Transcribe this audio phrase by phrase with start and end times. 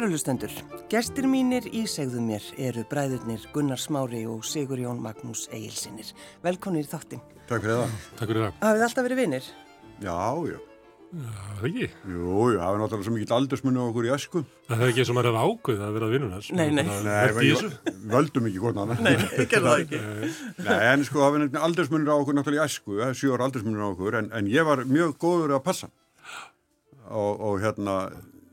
[0.00, 0.52] Kærulustendur,
[0.88, 6.14] gestir mínir í segðu mér eru bræðurnir Gunnar Smári og Sigur Jón Magnús Egilsinir.
[6.40, 7.20] Velkonir í þáttin.
[7.50, 7.92] Takk fyrir það.
[8.16, 8.54] Takk fyrir það.
[8.62, 9.50] Hafið alltaf verið vinnir?
[10.00, 10.16] Já,
[10.48, 10.56] já.
[11.10, 11.90] Það ekki.
[12.14, 14.42] Jú, það er náttúrulega svo mikill aldursmunni á okkur í ösku.
[14.70, 16.50] Það er ekki sem að vera ákveð að vera vinnunars.
[16.56, 16.82] Nei, nei.
[17.04, 19.04] Nei, völdum ekki hvort annað.
[19.04, 20.02] Nei, ekki er það ekki.
[20.64, 23.84] Nei, en sko, það er aldursmunni á okkur náttúrulega í ösku, það er sjór aldursmunni
[23.84, 25.92] á okkur, en, en ég var mjög góður að passa.
[27.10, 28.00] Og, og hérna...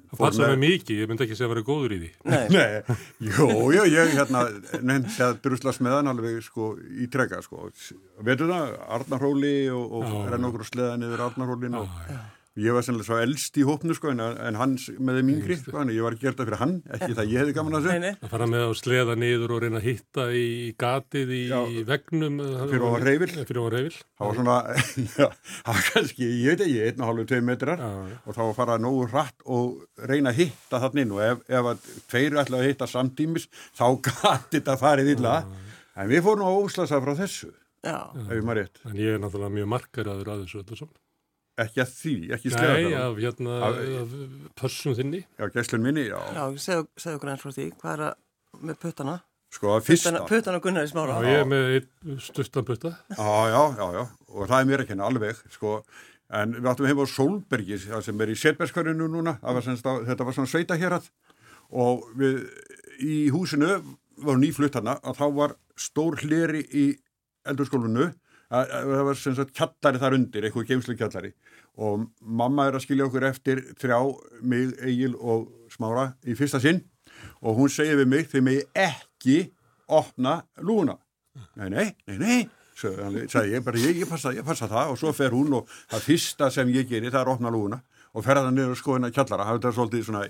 [0.07, 2.11] Það passaði mig mikið, ég myndi ekki segja að vera góður í því.
[2.31, 2.45] Nei.
[2.55, 4.45] Nei, jú, jú, ég hérna
[4.79, 7.67] nefndi að druslast með hann alveg sko í trega sko.
[8.23, 11.91] Veitu það, Arnarhóli og, og renn okkur og sleða niður Arnarhólin og...
[12.07, 12.25] Já, já.
[12.57, 15.77] Ég var sannlega svo eldst í hópnu sko en, en hans með þeim yngri sko
[15.83, 18.13] en ég var gert það fyrir hann, ekki það ég hefði gaman að segja.
[18.23, 20.47] Það fara með að sleða niður og reyna að hitta í
[20.81, 21.59] gatið í Já,
[21.91, 22.39] vegnum.
[22.71, 23.29] Fyrir ofan reyfil.
[23.37, 24.01] Fyrir ofan reyfil.
[24.17, 24.57] Það var svona,
[25.21, 27.93] já, það var kannski, ég veit ekki, einn og hálfu, tvei metrar já,
[28.25, 31.71] og þá var farað nógu rætt og reyna að hitta þarna inn og ef, ef
[31.75, 35.39] að tveir ætlaði að hitta samtímis þá gati þetta farið illa.
[35.93, 37.53] En við fórum á óslasa frá þessu,
[37.85, 38.81] ef ég maður rétt.
[38.89, 40.97] En ég er náttúrulega mjög markaraður að þessu öllu saman.
[41.57, 42.83] Ekki að því, ekki sleða það.
[42.85, 45.23] Nei, af hérna, af, af pörsum þinni.
[45.39, 46.19] Já, gæslun minni, já.
[46.35, 49.15] Já, segðu, okkur eins frá því, hvað er að með puttana?
[49.57, 50.11] Sko, að fyrsta.
[50.11, 51.15] Puttana, puttana Gunnar í smára.
[51.23, 52.91] Já, ég er með stuttan putta.
[53.15, 55.73] Já, já, já, já, og það er mér ekki henni alveg, sko,
[56.37, 60.27] en við áttum heim á Solbergi, það sem er í Setbergskvarinu núna, var semst, þetta
[60.27, 61.09] var svona sveita hér að,
[61.73, 62.43] og við
[63.01, 63.79] í húsinu
[64.27, 66.85] var nýflutt hana, að þá var stór hleri í
[67.47, 68.11] eldurskólunu,
[68.51, 71.33] það var sem sagt kjallari þar undir, eitthvað geimslu kjallari
[71.77, 73.97] og mamma er að skilja okkur eftir þrjá,
[74.41, 76.81] mig, Egil og Smára í fyrsta sinn.
[77.45, 79.37] Og hún segir við mig þegar mig ekki
[79.87, 80.97] opna lúna
[81.57, 82.39] nei, nei, nei, nei
[82.77, 84.93] sagði ég, bara ég, ég passa, ég passa það.
[84.93, 87.79] Og svo fer hún og það fyrsta sem ég gerir það er að opna lúna
[88.17, 90.23] og ferða það niður og skoðina kjallara, það er svolítið svona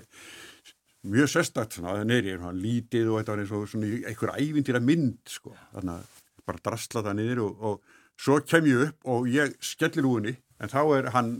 [1.08, 5.32] mjög sérstakt svona, neyri, svona lítið og þetta var eins og svona einhver ævindýra mynd
[5.32, 9.54] sko, þannig að bara drastla það niður og, og Svo kem ég upp og ég
[9.62, 11.34] skellir úrni en þá er hann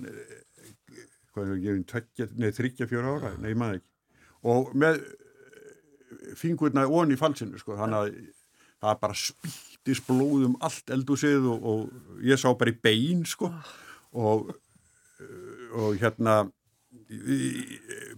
[1.35, 3.89] hvað er tveggja, nei þryggja fjóra ára, nei maður ekki.
[4.49, 5.01] Og með
[6.39, 8.19] fingurna onni í falsinu sko, þannig að
[8.79, 13.51] það bara spýttis blóðum allt eldúsið og, og ég sá bara í bein sko
[14.15, 14.53] og,
[15.75, 16.45] og hérna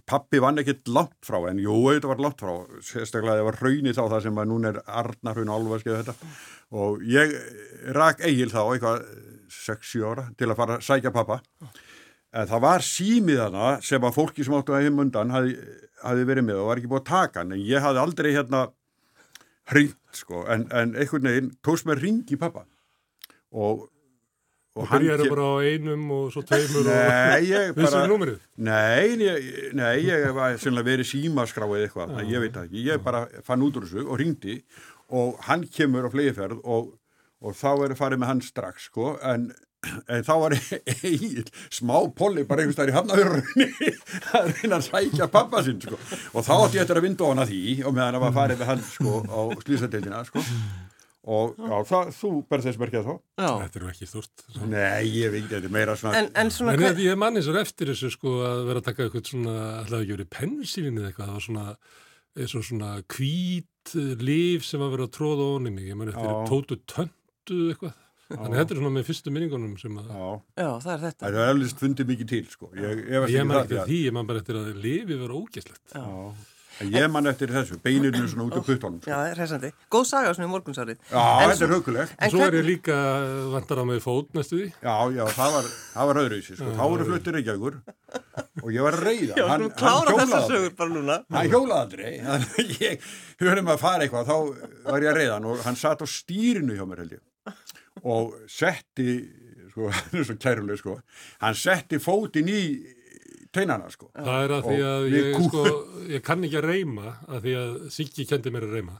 [0.09, 2.53] pappi vann ekkert langt frá en jú, þetta var langt frá
[2.83, 6.33] sérstaklega það var hraunið þá það sem að núna er Arnarhraun álvaskið þetta.
[6.81, 7.37] Og ég
[7.95, 9.05] rak eigil þá eitthvað
[9.51, 11.39] 6-7 ára til að fara að sækja pappa
[12.31, 15.55] en það var símiðana sem að fólki sem áttu að heim undan hafi,
[16.03, 18.67] hafi verið með og var ekki búið að taka en ég hafi aldrei hérna
[19.71, 20.45] hringt sko.
[20.51, 22.65] En, en einhvern veginn tóst mér ring í pappa
[23.51, 23.89] og
[24.79, 28.37] Og byrjaði bara á einum og svo tveimur nei, og vissum númerið?
[28.63, 32.27] Nei, ég, nei, ég var sérlega verið símaskráið eitthvað, ja.
[32.37, 34.61] ég veit ekki, ég bara fann út úr þessu og ringdi
[35.11, 36.93] og hann kemur á flegiferð og,
[37.43, 39.49] og þá er það farið með hann strax, sko, en,
[40.07, 43.67] en þá var einn smá polli bara einhvers þar í hafnahörunni
[44.39, 45.99] að reyna að sækja pappa sinn, sko,
[46.31, 48.63] og þá átti ég eftir að vinda á hana því og meðan það var farið
[48.63, 50.45] með hann, sko, á slísadeildina, sko
[51.21, 53.15] og já, það, þú berð þess merkjað þá.
[53.41, 56.81] Þetta eru ekki stort Nei, ég veit, þetta er meira svona En, en, svona en
[56.81, 57.01] hver...
[57.05, 60.31] ég manni svo eftir þessu sko að vera að taka eitthvað svona alltaf ekki verið
[60.33, 61.65] pensilin eða eitthvað það var svona,
[62.41, 63.95] svona, svona kvít
[64.25, 67.99] liv sem að vera að tróða mig, ég manni eftir tótu töndu eitthvað
[68.31, 70.11] Þannig þetta er svona með fyrstu minningunum sem að...
[70.15, 70.27] Já,
[70.61, 71.21] Já það er þetta.
[71.25, 72.69] Það er alveg fundið mikið til, sko.
[72.79, 75.83] Ég, ég, ég man ekki því, ég man bara eftir að lifi vera ógæslegt.
[75.91, 76.05] Já.
[76.89, 78.99] Ég man eftir þessu, beinirinu svona út á puttónum.
[79.01, 79.09] Sko.
[79.11, 79.71] Já, það er resandi.
[79.93, 80.99] Góð saga svona í morgunsárið.
[81.11, 82.15] Já, þetta er hugulegt.
[82.17, 82.97] En svo er ég líka
[83.53, 84.69] vantar á mig fót næstu því.
[84.81, 86.69] Já, já, það var, það var öðruvísi, sko.
[86.77, 87.77] Þá voru fluttir ekki aukur
[88.61, 89.35] og ég var að reyða.
[89.37, 91.19] Já, hann, klára þessar sögur bara núna.
[91.35, 92.13] Hann hjólaði aldrei.
[92.81, 93.11] Ég
[93.41, 96.77] höfðum að fara eitthvað, þá var ég að reyða hann og hann satt á stýrinu
[96.77, 97.27] hjá mér held ég
[98.07, 99.17] og setti,
[99.73, 100.95] sko, hann er svo kæruleg, sko,
[101.43, 102.61] hann setti fótin í
[103.55, 104.09] teinana sko.
[104.15, 105.63] Það er að því að ég, sko,
[106.11, 108.99] ég kann ekki að reyma að því að Siggi kendi mér að reyma.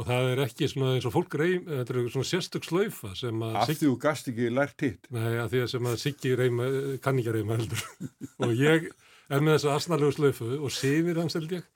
[0.00, 3.42] Og það er ekki svona eins og fólk reyma, þetta er svona sérstök slöyfa sem
[3.44, 5.08] að Af því þú gast ekki lært hitt.
[5.12, 6.68] Nei, að því að sem að Siggi reyma,
[7.04, 7.82] kann ekki að reyma heldur.
[8.46, 8.88] Og ég
[9.32, 11.68] er með þessu asnalegu slöyfu og sefir hans held ég.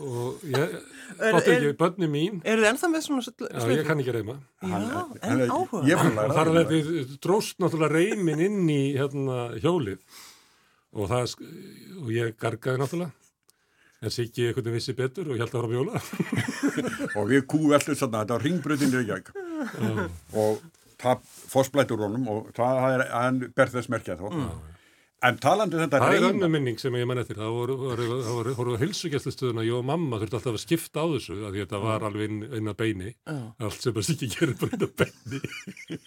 [0.00, 0.78] Og ég,
[1.20, 2.40] bátt ekki, bönni mín.
[2.40, 3.50] Er þið ennþá með svona slöyfu?
[3.52, 4.38] Já, ég kann ekki að reyma.
[4.64, 5.82] Já, en áhuga
[6.24, 10.00] og þar er þetta dróst náttúrulega reymin inn í hérna hjólið
[10.96, 11.36] og, það,
[12.02, 13.12] og ég gargaði náttúrulega
[14.04, 16.00] en Siggi einhvern veginn vissi betur og ég held að fara á bjóla
[17.20, 19.04] og við kúveltum svona þetta var ringbröðinni
[20.36, 20.64] og
[21.00, 24.56] það fórsblættur honum og það er hann ber þess merkjað þá mm.
[25.24, 27.38] En talandi um þetta Það er reyma, önnum minning sem ég man eftir.
[27.40, 31.06] Það voru, voru, voru, voru á hilsugjastlustöðuna, ég og mamma þurfti alltaf að skipta á
[31.14, 33.12] þessu, af því þetta var alveg inn, inn að beini.
[33.24, 33.38] Já.
[33.64, 35.40] Allt sem að sikki gerir bara inn að beini.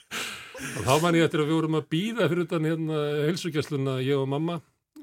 [0.78, 3.02] og þá man ég eftir að við vorum að býða fyrir utan hérna
[3.32, 4.60] hilsugjastluna, ég og mamma,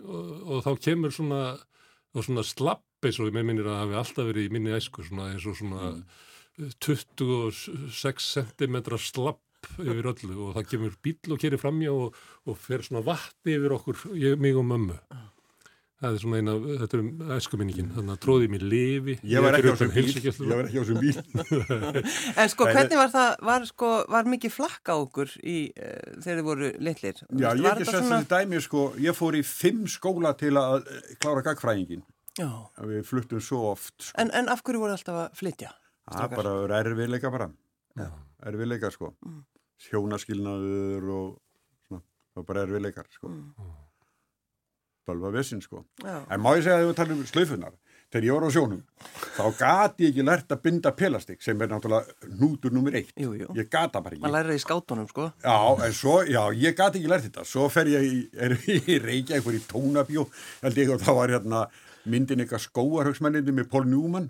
[0.06, 1.42] og, og þá kemur svona,
[2.16, 5.30] svona slapp eins og ég með minnir að hafi alltaf verið í minni æsku, svona
[5.34, 5.92] eins og svona
[6.80, 9.42] 26 cm slapp
[9.82, 12.16] yfir öllu og það kemur bíl og kerir framjá og,
[12.46, 14.98] og fer svona vatni yfir okkur, ég, mig og mömmu.
[15.96, 19.14] Það er svona eina, þetta er æskuminningin, þannig að tróði mér lifi.
[19.24, 22.02] ég var ekki á þessum bíl, ég var ekki á þessum bíl.
[22.42, 26.36] En sko, hvernig var það, var sko, var mikið flakk á okkur í, uh, þegar
[26.42, 27.22] þið voru litlir?
[27.24, 30.52] Já, Var ég þetta ekki sett þessi dæmi, sko, ég fór í fimm skóla til
[30.60, 32.04] að eh, klára gagfræðingin.
[32.36, 32.50] Já,
[32.92, 34.12] Við fluttum svo oft, sko.
[34.20, 35.72] en, en af hverju voru alltaf að flytja?
[36.12, 37.48] Það er bara erfiðleika bara.
[37.96, 38.10] Já.
[38.52, 39.14] Erfiðleika, sko.
[39.24, 39.40] Mm.
[39.88, 41.26] Sjónaskilnaður og
[41.88, 43.32] svona, það var bara erfiðleikar, sko.
[43.32, 43.74] Mm.
[45.06, 45.84] Bölva vesinn, sko.
[46.02, 47.74] Já, En má ég segja að við talum um slöifunar,
[48.10, 48.80] þegar ég var á sjónum,
[49.36, 53.12] þá gati ég ekki lært að binda pelastik sem er náttúrulega nútur nummer eitt.
[53.16, 53.46] jú, jú.
[53.54, 54.32] Ég gata bara Man ekki.
[54.34, 55.28] lærir það í skátunum, sko.
[55.44, 57.44] Já, en svo, já, ég gati ekki lært þetta.
[57.46, 60.26] Svo fer ég í, í Reykjavík, fyrir í tónabjó,
[60.62, 61.62] held ég, og þá var hérna
[62.06, 64.28] myndin eitthvað skóarhauksmennindi með Paul Newman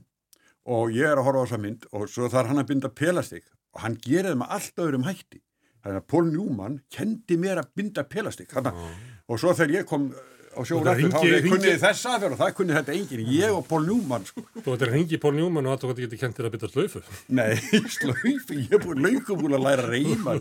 [0.66, 3.44] og ég er að horfa á þessa mynd og svo þarf hann að binda pelastik
[3.76, 5.40] og hann gerir það með allt öðrum hætti.
[5.84, 8.48] Þannig að Paul Newman kendi mér að binda pelastik.
[8.50, 8.80] Þannig,
[9.28, 10.08] og svo þegar ég kom
[10.64, 13.26] sjóun Það eftir, þá hringi- ég kunni hringi- þessa aðferð og það kunni þetta enginn.
[13.36, 14.40] Ég og Paul Newman, sko.
[14.56, 17.02] Þú ættir að ringi Pól Njúman og að þú getur kent þér að bytta slöfu.
[17.28, 17.54] Nei,
[17.96, 20.36] slöifi, ég er búin lögum búin að læra reyma.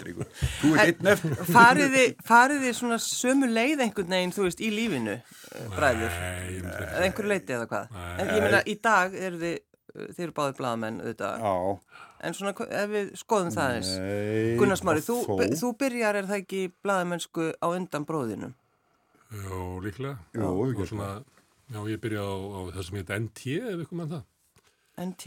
[0.61, 1.35] Þú ert einn eftir.
[1.51, 6.15] Fariði, fariði svona sömu leið einhvern veginn, þú veist, í lífinu, uh, bræður?
[6.15, 8.01] Nei, Eða einhverju leiti eða hvað?
[8.19, 9.57] En ég meina, í dag eru þið,
[10.15, 11.39] þið eru báðir blaðamenn, auðvitað.
[11.45, 11.79] Já.
[12.25, 13.89] En svona, ef við skoðum það eins.
[14.01, 15.17] Nei, Gunnar Smári, þú,
[15.59, 18.53] þú byrjar, er það ekki blaðamennsku á undan bróðinum?
[19.35, 20.15] Jó, líklega.
[20.33, 20.45] Við
[20.81, 21.09] og svona,
[21.73, 24.23] já, ég byrja á, á það sem heit NT, ef ykkur mann það.
[25.05, 25.23] NT,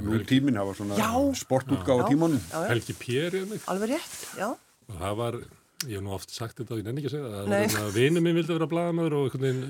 [0.00, 0.98] Nú tíminn, það var svona
[1.36, 2.06] sportútgáð á
[2.40, 3.64] já, Helgi Pér, ég mig.
[3.68, 4.46] alveg rétt, já.
[4.88, 5.36] Og það var,
[5.84, 7.66] ég hef nú oft sagt þetta og ég nenni ekki að segja það, Nei.
[7.68, 9.62] það var að vinur minn vildi vera blaðamöður og einhvern veginn,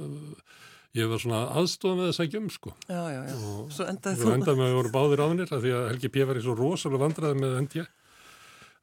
[0.00, 0.56] uh,
[0.96, 2.72] ég var svona aðstofað með að sækja um, sko.
[2.88, 3.36] Já, já, já.
[3.52, 4.32] Og Svo endaði Þú þú.
[4.38, 6.24] endaði með að við vorum báðir áðinir af því að Helgi P.
[6.30, 7.84] var í svo rosalega vandraði með NT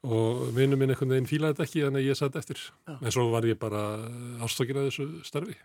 [0.04, 2.60] og vinnu minn einhvern veginn fílaði þetta ekki þannig að ég satt eftir.
[2.88, 2.94] Já.
[3.00, 3.82] En svo var ég bara
[4.44, 5.56] ástókin að þessu starfi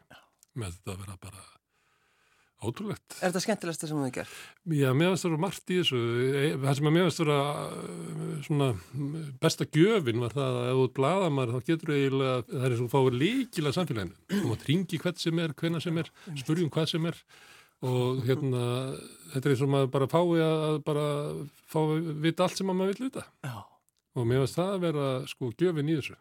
[0.59, 1.45] með þetta að vera bara
[2.59, 3.15] ótrúlegt.
[3.21, 4.31] Er þetta skemmtilegsta sem þú gert?
[4.75, 5.99] Já, mér finnst það vera margt í þessu.
[6.39, 8.67] E- Það sem að mér finnst vera uh, svona
[9.45, 12.81] besta gjöfin var það að ef þú ert blaðamar þá getur eiginlega, það er eins
[12.83, 14.19] og þú fáir líkilega samfélaginu.
[14.33, 16.11] Þú mátt ringi hvert sem er, hvenna sem er,
[16.43, 17.23] spurjum hvað sem er
[17.79, 18.61] og hérna,
[19.31, 21.05] þetta er eins og maður bara fái að bara
[21.71, 23.23] fá að vita allt sem að maður vil vita.
[23.47, 23.55] Já.
[24.19, 26.17] Og mér finnst það að vera sko gjöfin í þessu.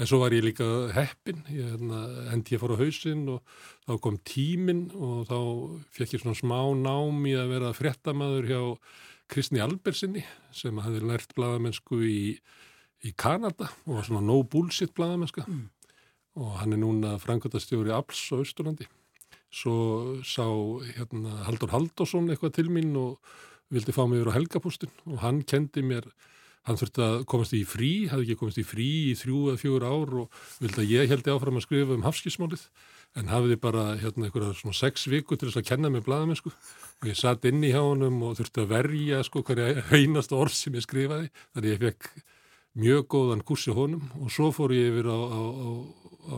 [0.00, 3.42] En svo var ég líka heppin, ég hérna, hendi ég fór á hausinn og
[3.84, 5.38] þá kom tíminn og þá
[5.94, 8.62] fekk ég svona smá nám í að vera fréttamaður hjá
[9.32, 10.24] Kristni Albersinni
[10.56, 12.24] sem hafði lært blaðamennsku í,
[13.04, 15.44] í Kanada og var svona no bullshit blaðamennska
[16.40, 18.88] og hann er núna frangöndastjóri Abls á Östurlandi.
[19.52, 20.48] Svo sá
[20.96, 23.20] hérna, Haldur Haldursson eitthvað til mín og
[23.72, 26.08] vildi fá mig yfir á helgapústin og hann kendi mér
[26.62, 29.86] Hann þurfti að komast í frí, hafði ekki komast í frí í þrjú eða fjögur
[29.88, 32.66] ár og vildi að ég heldi áfram að skrifa um hafskísmálið
[33.18, 37.08] en hafiði bara hérna einhverja svona sex viku til þess að kenna mig blaðamennsku og
[37.10, 40.78] ég satt inn í hjá honum og þurfti að verja sko hverja einasta orð sem
[40.78, 42.12] ég skrifaði þannig ég fekk
[42.78, 44.06] mjög góðan kursi honum.
[44.20, 45.68] Og svo fór ég yfir á, á, á,
[46.32, 46.36] á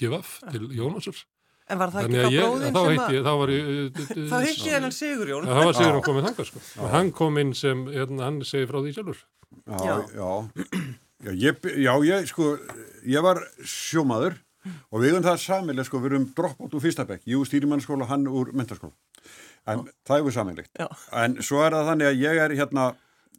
[0.00, 1.20] DFF til Jónasur
[1.70, 3.12] En var það þannig ekki þá ég, bróðin þá sem að...
[3.14, 3.66] ég, þá var ég
[4.30, 5.46] Þá hitti ég hennan Sigurjón.
[5.50, 6.62] Það var Sigurinn komið þangað sko.
[6.80, 9.20] Og hann kom inn sem, hérna, hann segi frá því sjálfur.
[9.60, 9.96] Já, Já.
[10.16, 10.30] já.
[11.20, 12.56] Já, ég, já, ég, sko,
[13.04, 14.38] ég var sjómaður
[14.88, 17.48] og við erum það samileg, sko, við erum dropp át úr fyrsta bekk, ég úr
[17.48, 18.96] stýrimannskóla, hann úr mentarskóla.
[19.68, 20.72] En það er við samilegt.
[20.80, 20.88] Já.
[21.20, 22.86] En svo er það þannig að ég er hérna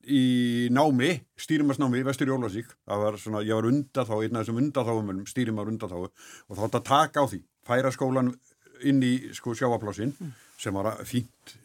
[0.02, 0.22] í
[0.74, 2.70] námi, stýrimarsnámi, vestur í Ólasík.
[2.86, 4.06] Það var svona, ég var undan
[7.68, 8.34] færa skólan
[8.88, 10.14] inn í, sko, sjáaplásinn
[10.60, 11.56] sem var fínt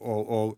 [0.00, 0.56] og, og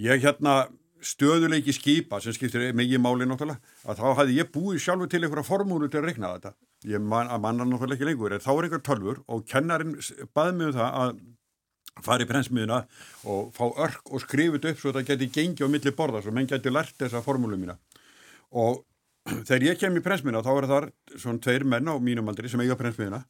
[0.00, 0.64] ég hérna
[1.06, 5.46] stöðuleiki skipa sem skiptir mikið máli náttúrulega að þá hafði ég búið sjálfur til einhverja
[5.46, 6.52] formúlu til að reikna þetta.
[6.88, 9.96] Ég man, manna náttúrulega ekki lengur en þá er einhver tölfur og kennarin
[10.36, 11.14] baði mig um það að
[12.04, 12.82] fara í prensmiðuna
[13.32, 16.48] og fá örk og skrifið upp svo þetta geti gengið á milli borða svo menn
[16.50, 17.78] geti lært þessa formúlu mína.
[18.56, 18.82] Og
[19.48, 22.60] þegar ég kem í prensmiðuna þá er þar svona tveir menn á mínum aldri sem
[22.64, 23.24] eiga prensmiðuna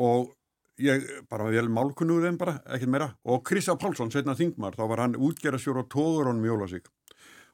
[0.00, 0.32] og
[0.80, 5.04] ég bara vel málkunnuð þeim bara, ekkert meira og Kristján Pálsson, setna þingmar, þá var
[5.04, 6.88] hann útgerastjór á tóðurónum í Jólasík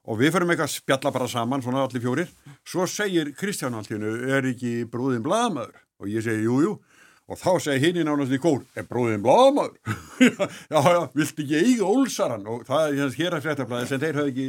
[0.08, 2.30] og við förum eitthvað að spjalla bara saman, svona allir fjórir,
[2.66, 5.82] svo segir Kristján alltíðinu, er ekki brúðin blaðamöður?
[5.98, 6.72] Og ég segi, jú, jú,
[7.28, 9.76] og þá segi hinn í nánast í kór, er brúðin blaðamöður?
[10.72, 12.48] já, já, vilt ekki eiga ólsaran?
[12.48, 14.48] Og það er hér að fréttablaði sem þeir hafi ekki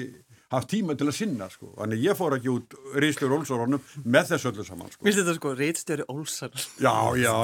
[0.53, 1.71] haft tíma til að sinna sko.
[1.77, 5.05] Þannig ég fór ekki út Ríðstjóri Olsarornum með þessu öllu saman sko.
[5.05, 6.55] Vistu þetta sko, Ríðstjóri Olsar?
[6.81, 6.93] Já,
[7.25, 7.35] já,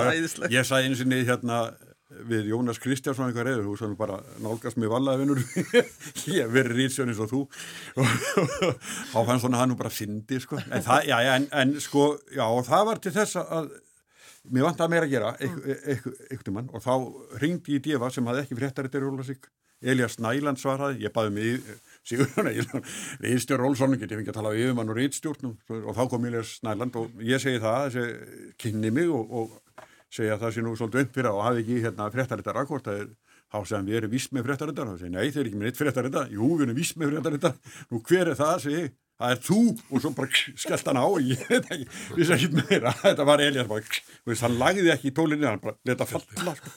[0.53, 1.59] ég sagði eins og niður hérna
[2.29, 5.41] við Jónas Kristjánsson eitthvað reyður, þú sann bara nálgast mig vallaði vinnur
[6.37, 7.41] ég verið Ríðstjóri eins og þú.
[8.01, 8.13] Og
[9.13, 12.45] þá fannst svona hann nú bara syndi sko, en það, já, en, en sko já,
[12.45, 13.73] og það var til þess að
[14.53, 18.43] mér vant að meira að gera eitthvað mann og þá ringdi ég Dífa sem hafði
[18.45, 19.37] ekki fréttar þetta
[19.85, 21.65] Elias Næland svaraði, ég baði mig
[22.05, 22.51] Sigurðan
[23.23, 26.57] Ríðstjórn Rólsson get ég fengið að tala við yfirmann og Ríðstjórn og þá kom Elias
[26.65, 30.75] Næland og ég segi það þessi kynni mig og, og segi að það sé nú
[30.77, 33.09] svolítið önd fyrir og hafi ekki hérna fréttarittar akkord það er
[33.51, 35.69] þá segðan við erum vist með fréttarittar og það segi nei þeir eru ekki með
[35.69, 37.57] neitt fréttarittar jú við erum vist með fréttarittar
[37.89, 38.55] nú hver er það?
[38.65, 38.85] segi
[39.15, 39.59] það er þú
[39.95, 42.93] og svo bara skellt hann á og ég veit ekki, vissi ekki meira.
[43.01, 46.55] Þetta var Elias bara, veist, hann lagði ekki í tólinni hann bara leta falla.
[46.59, 46.73] Sko.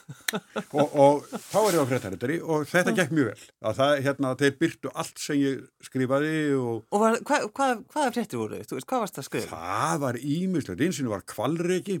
[0.79, 3.47] og, og þá er ég á fréttarittari og þetta gekk mjög vel.
[3.69, 8.13] Að það, hérna, þeir byrtu allt sem ég skrifaði og, og var, hva, hva, hvaða
[8.15, 8.59] fréttir voru?
[8.59, 9.59] Veist, hvað varst það að skrifa?
[9.59, 11.99] það var ímislegt, einsinu var kvalreiki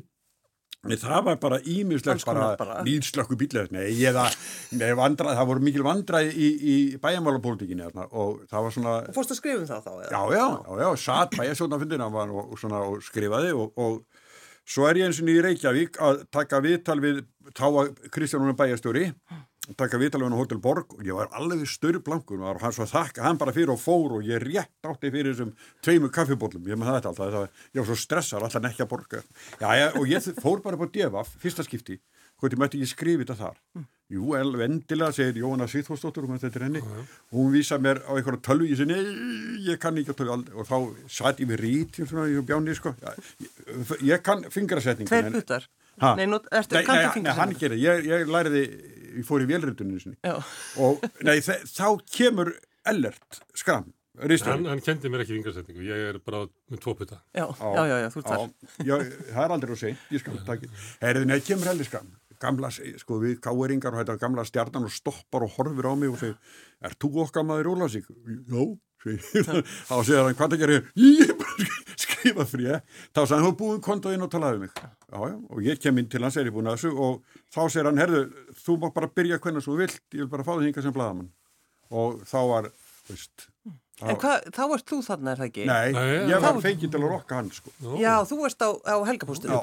[0.79, 2.53] það var bara ímislegt bara,
[2.85, 4.29] bílið nei, eða,
[4.79, 9.35] nei, vandrað, það voru mikil vandraði í, í bæjamálapólitíkinni og það var svona og fórst
[9.35, 9.91] að skrifa um það þá?
[10.07, 13.99] Já, já, já, já satt bæjasjónafundina og, og, og skrifaði og, og
[14.69, 17.21] svo er ég eins og í Reykjavík að taka viðtal við
[17.57, 19.09] táa Kristjánuna bæjastjóri
[19.77, 23.39] taka viðtalveginn á Hotel Borg og ég var alveg störrblankur og hann svo þakka hann
[23.41, 25.53] bara fyrir og fór og ég rétt átti fyrir þessum
[25.85, 29.21] tveimu kaffibóllum, ég alltaf það, ég var svo stressar, alltaf nekki að borga.
[29.59, 31.99] Já, já, og ég fór bara på Devaf fyrsta skipti,
[32.39, 33.63] hvort ég mætti ekki skrifa þetta þar.
[33.77, 33.87] Mm.
[34.09, 36.31] jú, endilega segir Jóhanna Sýþórsdóttur og
[37.29, 40.65] hún vísa mér á einhverja tölvu ég segi, nei, ég kann ekki að tölvu og
[40.65, 42.07] þá satt ég við rít í
[42.41, 42.95] bjáni, sko.
[43.05, 45.29] Ég, ég kann fingrasetning Tveir
[46.49, 48.63] ertu, nei, nei, nei hann gerir, ég, ég læriði
[49.09, 50.19] ég fór í vélrituninu sinni.
[50.81, 52.53] Og nei, þá kemur
[52.89, 53.89] ellert skram
[54.19, 57.21] hann, hann kendi mér ekki vingarsetningu ég er bara með tvo puta.
[57.31, 58.49] Já, já, já, já, þú ert þar.
[59.29, 60.71] Það er aldrei að segja, ég skal taka
[61.03, 65.45] herriði, nei, kemur ellert skram gamla, sko við káeringar og þetta gamla stjarnan og stoppar
[65.45, 66.37] og horfir á mig og segir
[66.85, 68.07] er þú okkar maður Ólasík?
[68.47, 68.61] Já,
[69.03, 71.67] þá segir hann hvað það gerir ég bara
[72.03, 74.79] skrifa frí þá sagði hann, þú búið kontoðinn og talaði um mig.
[74.79, 77.61] Já, já, og ég kem inn til hans er ég búin að þessu og þá
[77.65, 78.23] segir hann, herðu
[78.63, 81.31] þú má bara byrja hvernig þú vilt, ég vil bara fá þig hinga sem bladamann
[81.89, 82.71] og þá var,
[83.09, 83.49] veist
[83.99, 85.63] En hvað, þá varst þú þarna, er það ekki?
[85.67, 87.73] Nei, Nei ég var fengið til að rokka hann sko.
[87.99, 89.57] Já, þú varst á, á helgapústunum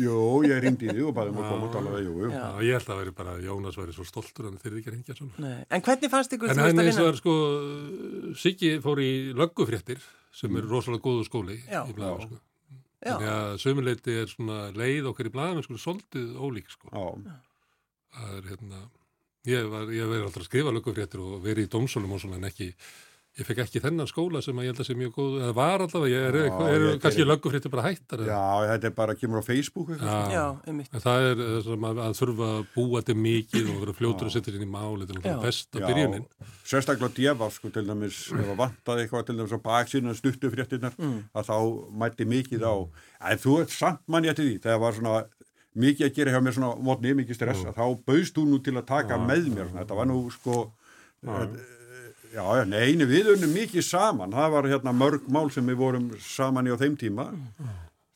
[0.00, 0.14] Jú,
[0.48, 2.30] ég ringdi í því og bæði um að koma og tala við jú, jú.
[2.32, 5.44] Já, ég held að veri bara Jónas væri svo stoltur en þeir ekki reyngja svona
[5.44, 5.58] Nei.
[5.68, 7.04] En hvernig fannst ykkur þú veist að vinna?
[7.10, 7.34] En sko,
[8.40, 10.00] Siggi fór í löggufréttir
[10.32, 11.82] sem er rosalega góðu skóli já.
[11.84, 12.40] í blæðum sko.
[13.02, 16.92] Þannig að sömuleiti er svona leið okkar í blæðum en sko svolítið ólík sko
[18.12, 18.84] Það er hérna
[19.42, 22.46] Ég var, ég verið alltaf að skrifa löggufréttir og verið í dómsólum og svona en
[22.46, 22.68] ekki
[23.32, 25.80] Ég fekk ekki þennan skóla sem að ég held að sé mjög góð, eða var
[25.80, 28.24] alltaf, ég er, já, er, er kannski löggufrétti bara hættar.
[28.28, 29.92] Já, þetta er bara, kemur á Facebook.
[29.96, 30.98] Já, já einmitt.
[31.00, 34.60] Það er að, að þurfa að búa þetta mikið og vera fljótur að setja þetta
[34.60, 36.26] inn í máli, þetta er best að byrjunin.
[36.74, 41.00] Sérstaklega djefaf, sko, til dæmis, ef það vantaði eitthvað til dæmis á baksíðan stuttu fréttinnar,
[41.00, 41.16] mm.
[41.32, 41.56] að þá
[42.04, 42.74] mætti mikið á.
[43.32, 45.16] En þú ert samt mann ég til því, þegar var svona
[45.72, 48.88] mikið að gera hjá mér svona mótni, mikið stress, þá bauðst þú nú til að
[48.92, 50.60] taka með mér, þetta var nú, sko,
[51.22, 51.46] Já,
[52.32, 56.68] já, neini, við unum mikið saman, það var hérna mörg mál sem við vorum saman
[56.68, 57.28] í á þeim tíma.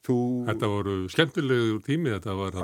[0.07, 0.19] Þú...
[0.49, 2.59] Þetta voru skemmtilegu tími, þetta var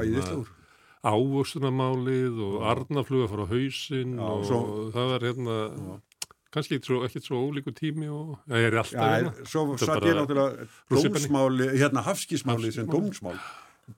[1.02, 4.60] ávöxtunamálið og arnafluga fór á hausinn já, og svo...
[4.94, 6.28] það var hérna, já.
[6.54, 9.32] kannski ekkert svo, ólíku tími og það er alltaf hérna.
[9.50, 13.40] Svo satt ég náttúrulega dómsmáli, hérna hafskísmáli sem dómsmál,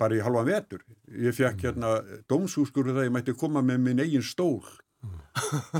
[0.00, 0.80] bara í halva vetur.
[1.12, 1.98] Ég fekk hérna
[2.30, 4.64] dómshúskur þegar ég mætti koma með minn eigin stól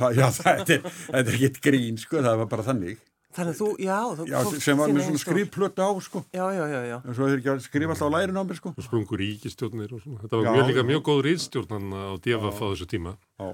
[0.03, 0.87] það, já, þetta er,
[1.21, 3.03] er ekkert grín sko, það var bara þannig.
[3.35, 6.23] Þannig að þú, já, þú já sem var með svona skrifplötu á sko.
[6.31, 6.97] Já, já, já, já.
[7.03, 8.75] En svo er ekki að skrifa alltaf á lærin á mér sko.
[8.79, 10.21] Og sprungur ríkistjórnir og svona.
[10.23, 13.17] Þetta var já, mjög líka mjög góð ríkistjórnan á DFF á þessu tíma.
[13.43, 13.49] Já.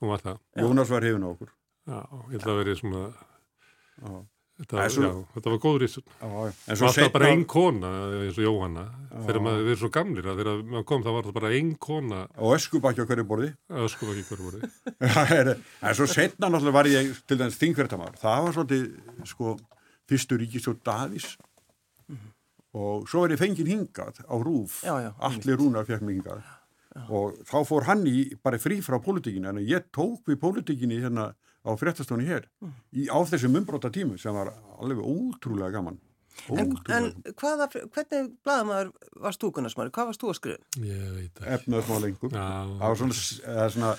[0.00, 0.40] Og var það.
[0.64, 1.52] Jónas var hefin á okkur.
[1.86, 2.00] Já,
[2.32, 3.04] ég held að verið svona
[3.96, 4.16] Já
[4.56, 6.02] Þetta, svo, já, þetta var góður í þessu
[6.80, 7.88] Það var bara einn kona
[8.22, 8.84] eins og Jóhanna.
[9.26, 12.20] Þegar maður er svo gamlir að þegar maður kom það var það bara einn kona
[12.40, 13.50] og öskubakki á hverju borði.
[13.84, 14.70] öskubakki á hverju borði.
[15.84, 19.52] En svo setna náttúrulega var ég til dæmis þingverðtamar það var svolítið sko
[20.08, 21.28] fyrstur ríkistjóð Davís
[22.08, 22.32] mm -hmm.
[22.80, 26.40] og svo er ég fengið hingað á rúf já, já, allir rúnar fekk mig hingað.
[27.12, 31.34] Og þá fór hann í bara frí frá pólitíkinu en ég tók við pólitíkinu hérna
[31.66, 32.46] á fréttastónu hér
[32.94, 35.98] í, á þessum umbróta tímu sem var alveg ótrúlega gaman.
[36.52, 36.96] En, Ótrúlega.
[37.00, 38.90] en hvaða, hvernig blaðamaður
[39.24, 39.92] varst þú Gunnarsmári?
[39.96, 40.66] Hvað varst þú að skrifa?
[40.84, 41.54] Ég veit ekki.
[41.56, 42.34] Efnaðsmálingum.
[42.36, 42.44] Já,
[42.76, 43.16] Það var svona,
[43.54, 43.94] eða svona,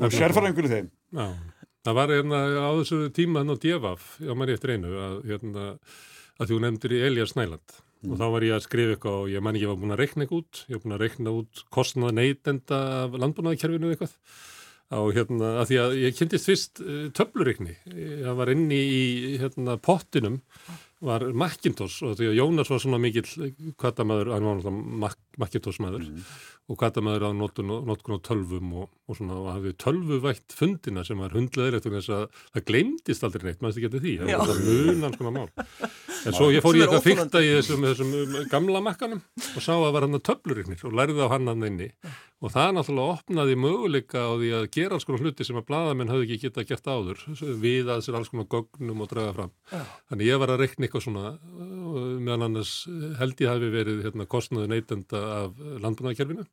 [0.00, 0.88] og sérfærangur í þeim.
[1.12, 1.26] Já,
[1.86, 5.66] það var hérna á þessu tíma hann á Djefaf, já maður eftir einu, að, hérna,
[6.40, 9.42] að þú nefndir í Elias Snæland og þá var ég að skrifa eitthvað og ég
[9.46, 11.60] man ekki, ég var búin að reikna eitthvað út, ég var búin að reikna út
[11.76, 14.16] kostnaða neytenda af landbúnaðarkerfinu eitthvað
[14.92, 19.02] á hérna, að því að ég kynntist fyrst uh, töflureikni, það var inni í
[19.40, 20.40] hérna pottinum
[21.02, 23.26] var Macintosh og því að Jónas var svona mikill
[23.80, 26.08] kvartamæður, hann var náttúrulega Macintosh maður
[26.70, 31.34] og kvartamæður á notkun á tölvum og, og svona og hafði tölvuvætt fundina sem var
[31.36, 32.24] hundleðilegt og þess að
[32.54, 34.38] það glemdist aldrei neitt, maður ekki því, Já.
[34.38, 35.48] það var munan svona mál.
[36.22, 39.72] En svo ég fór í eitthvað fyrta í þessum, þessum um, gamla makkanum og sá
[39.74, 41.88] að var hann að töflureiknir og lærði á hann hann inni
[42.42, 46.10] og það náttúrulega opnaði möguleika á því að gera alls konar hluti sem að blaðamenn
[46.10, 47.20] hafði ekki getað gert áður
[47.62, 49.52] við að sér alls konar gögnum og draga fram.
[49.70, 49.82] Já.
[50.10, 52.72] Þannig ég var að reikna eitthvað svona uh, meðan annars
[53.20, 55.50] held ég hafi verið hérna, kostnaðu neytenda af
[55.82, 56.44] landbúnaðarkerfinu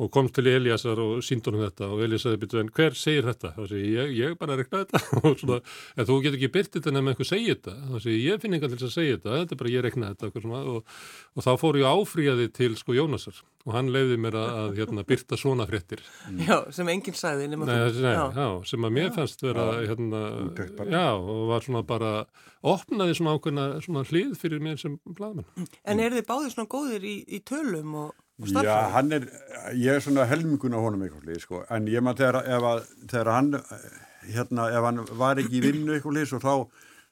[0.00, 3.26] og kom til Eliasar og síndi honum þetta og Elias sagði byrju en hver segir
[3.28, 3.50] þetta?
[3.58, 5.58] Þá segi ég, ég bara reikna þetta og svona,
[5.96, 7.74] en þú getur ekki byrt þetta nefnum einhver segir þetta.
[7.90, 10.28] Þá segi ég finn engan til að segja þetta, þetta er bara ég reikna þetta
[10.30, 10.94] eitthvað svona, og,
[11.36, 15.02] og þá fór ég áfríjaði til sko Jónasar og hann leiði mér að, að hérna,
[15.04, 16.00] byrta svona fréttir.
[16.48, 18.22] Já, sem enginn sagði nema Nei, nei, Já.
[18.32, 20.22] já, sem að mér fannst vera hérna,
[20.88, 22.12] já, og var svona bara
[22.64, 25.68] opnaði svona ákveðna svona hlið fyrir mér sem blaðmenn.
[25.84, 28.16] En eru þið báðir svona góðir í, í tölum og
[28.64, 29.26] Já, hann er,
[29.76, 32.84] ég er svona helmingun á honum eitthvað lið, sko, en ég maður þegar, ef að,
[33.12, 33.50] þegar hann,
[34.30, 36.54] hérna, ef hann var ekki í vinnu eitthvað lið, svo þá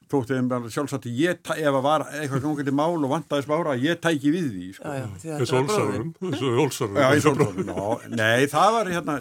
[0.09, 3.75] tókti þeim bara sjálfsagt, ég, tæ- ef að var eitthvað gangandi mál og vantaði spára,
[3.77, 4.89] ég tæki við því, sko.
[4.89, 6.97] Já, já, að Þessu ólsárum, þessu ólsárum.
[6.97, 9.17] Já, sólbróðum, já, nei, það var hérna,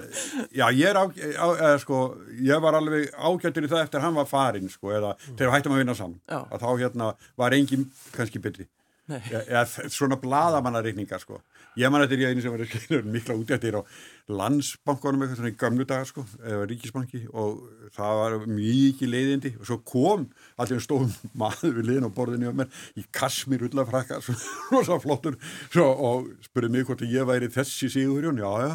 [0.63, 2.01] já, ég er á, á eða, sko,
[2.41, 5.55] ég var alveg ágættur í það eftir að hann var farinn, sko, eða þegar við
[5.59, 6.41] hættum að vinna saman, Já.
[6.57, 7.11] að þá hérna
[7.45, 7.85] var engin
[8.17, 8.65] kannski betri,
[9.13, 9.21] Nei.
[9.29, 11.43] eða eða svona blaðamannareikningar, sko,
[11.79, 13.83] ég man eftir ég einu sem var mikla útjættir á
[14.29, 17.61] landsbankunum eitthvað svona í gamlu dagar, sko, eða ríkisbanki og
[17.95, 19.55] það var mikið leiðindi.
[19.61, 20.27] Og svo kom
[20.61, 24.37] allir stóðum maður við liðin á borðinu á mér í kasmir ullafrakka, svo,
[24.83, 25.39] svo flottur,
[25.71, 28.75] svo, og spurði mig hvort ég væri þessi Sigurjón, já, já,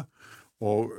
[0.64, 0.90] og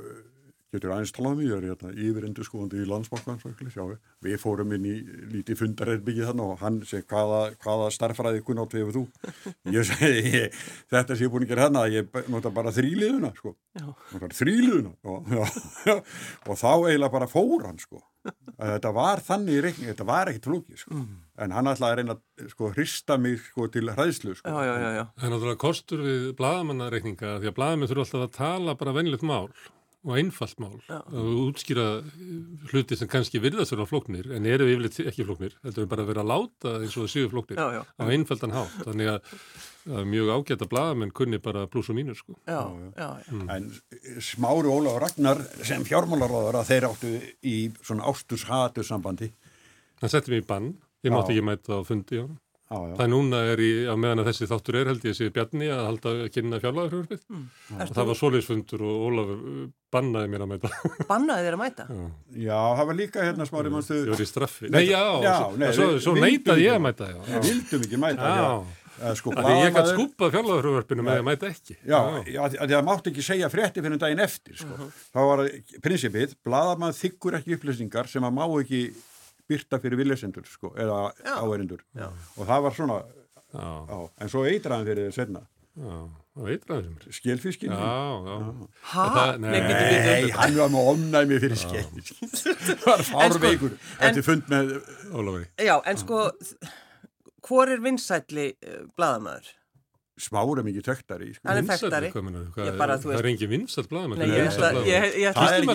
[0.74, 3.84] getur aðeins talað um ég er hérna, yfirendur skoðandi í ekki, já,
[4.24, 4.94] við fórum inn í
[5.34, 9.04] lítið fundarherbyggið þarna og hann segi, hvaða, hvaða starffræði kunnátt hefur þú?
[9.76, 10.58] Ég segi, ég,
[10.92, 13.54] þetta sé búin að gera hérna, ég nota bara þrýliðuna, sko,
[14.34, 15.30] þrýliðuna, og,
[16.50, 18.02] og þá eiginlega bara fór hann, sko,
[18.56, 21.04] að þetta var þannig í reikning, þetta var ekkit flókið, sko,
[21.46, 22.18] en hann ætlaði að reyna,
[22.52, 24.50] sko, hrista mig, sko, til hræðslu, sko.
[24.50, 25.04] Já, já, já, já.
[25.14, 29.26] Það er náttúrulega kostur við blaðamannareikninga því að blaðamenn þurfa alltaf að tala bara venlilegt
[29.26, 29.50] mál
[30.06, 32.10] og einfalt mál og útskýra eh,
[32.70, 36.10] hluti sem kannski virðast vera flóknir en eru yfirleitt ekki flóknir heldur við bara að
[36.12, 37.82] vera að láta eins og það séu flóknir Já, já.
[37.98, 39.34] á einfaldan hátt þannig að,
[39.98, 42.38] að mjög ágætt að blaðamenn kunni bara pluss og mínus sko.
[42.46, 42.62] Já,
[42.94, 43.42] já, já.
[43.56, 43.68] En
[44.22, 49.32] Smári Óla og Ragnar sem fjármálaráður að þeir áttu í svona ástus-hatu sambandi.
[50.00, 50.72] Það setti mig í bann,
[51.06, 52.94] ég mátti ekki mæta á fundi á hann Já, já.
[52.98, 55.82] Það núna er í, á meðan að þessi þáttur er held ég sé Bjarni að
[55.86, 57.44] halda að kynna fjárlagafröfið Mm.
[57.84, 59.60] og það var svoleiðsfundur og Ólafur uh,
[59.94, 60.70] bannaði mér að mæta.
[61.12, 61.86] Bannaði þér að mæta?
[61.86, 62.08] Já.
[62.48, 64.70] Já, það var líka hérna Smári, mannstu, Ég var í straffi.
[64.74, 67.12] Nei, já, Já, svo, nei, svo, svo neitaði ég að mæta,
[67.46, 68.34] vildum ekki mæta.
[68.34, 68.50] Já,
[68.96, 69.14] Já.
[69.20, 71.74] Sko, ég gæti skúpað fjárlagafröfvarpinu með að mæta ekki.
[71.84, 71.98] Já,
[72.32, 74.86] já, að að það mátti ekki segja frétti fyrir daginn eftir, sko.
[75.12, 78.80] Þá var það prinsipið, blaðamaður þykkur ekki upplýsingar sem að má ekki
[79.50, 81.00] byrta fyrir viljasendur, sko, eða
[81.36, 81.82] áherindur.
[82.36, 83.00] Og það var svona,
[83.52, 87.12] já, en svo eitraðan fyrir þeir er.
[87.16, 87.72] Skilfiskin.
[87.72, 90.32] Það- Nei, býtu.
[90.36, 92.32] hann var með omnæmi fyrir skilfiskin.
[92.82, 94.74] Það var fárveikur eftir fund með
[95.12, 95.46] Ólafur.
[95.64, 96.24] Já, en sko,
[97.46, 99.54] hvor er vinsætli uh, blaðamaður?
[100.16, 101.44] smára mikið töktari, sko.
[101.44, 101.66] Hann er
[103.02, 103.50] þú Það er engin
[104.16, 104.80] hvað er ég vinsæll ætla,
[105.52, 105.66] er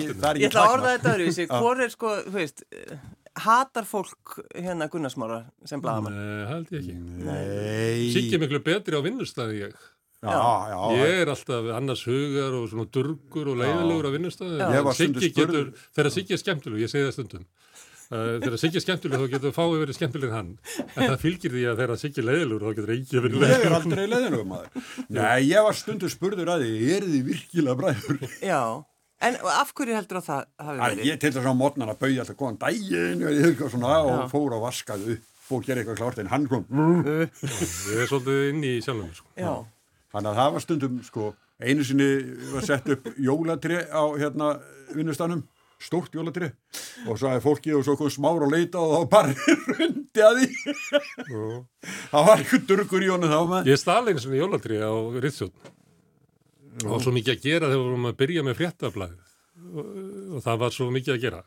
[0.48, 1.46] er að orða þetta öðruvísi.
[1.62, 2.96] Hvor er sko, þú veist, eh,
[3.40, 6.14] hatar fólk hérna Gunnarsmára sem blaðamann?
[6.16, 8.34] Nei, held ég ekki.
[8.36, 9.76] Er miklu betri á vinnustæði ég.
[10.22, 10.38] Já,
[10.70, 10.78] já.
[11.00, 14.60] Ég er alltaf annars hugar og svona durgur og leiðilegur á vinnustæði.
[14.60, 14.68] Já.
[14.76, 17.46] Ég var stundum Siggi getur, spurður- þegar Siggi er skemmtileg, ég segi það stundum.
[18.12, 20.52] Uh, þegar Siggi er skemmtileg þá getur fáið verið skemmtileg hann.
[20.92, 23.76] En það fylgir því að þegar Siggi er leiðilegur þá getur ekki verið Ég er
[23.80, 24.88] aldrei leiðinlega maður.
[25.08, 28.22] Nei, ég var stundu spurður að því, er þið virkilega bræður?
[28.52, 28.62] Já,
[29.28, 31.04] en af hverju heldur að það hafi Æ, verið?
[31.10, 34.56] ég til þess að mótnan að bauja alltaf góðan daginn og eitthvað svona og fór
[34.56, 36.62] að vaskaðu upp og gera eitthvað klárt en hann kom.
[36.72, 39.26] Ég er svolítið inn í sjálfum sko.
[39.36, 39.52] Já,
[40.12, 41.26] Þannig að það var stundum, sko,
[41.62, 42.06] einu sinni
[42.52, 44.48] var sett upp jólatri á hérna
[44.92, 45.42] vinnustanum,
[45.82, 46.50] stórt jólatri
[47.08, 49.32] og svo hefði fólki og svo kom smára og leita og þá bara
[49.72, 50.48] rundi að því
[52.12, 54.92] það var eitthvað durgur í honum þá með Ég stali einu svona jólatri á
[55.24, 55.72] Rittsjótt
[56.86, 59.28] og svo mikið að gera þegar við vorum að byrja með fréttablaðið.
[59.62, 59.92] Og,
[60.32, 61.44] og það var svo mikið að gera.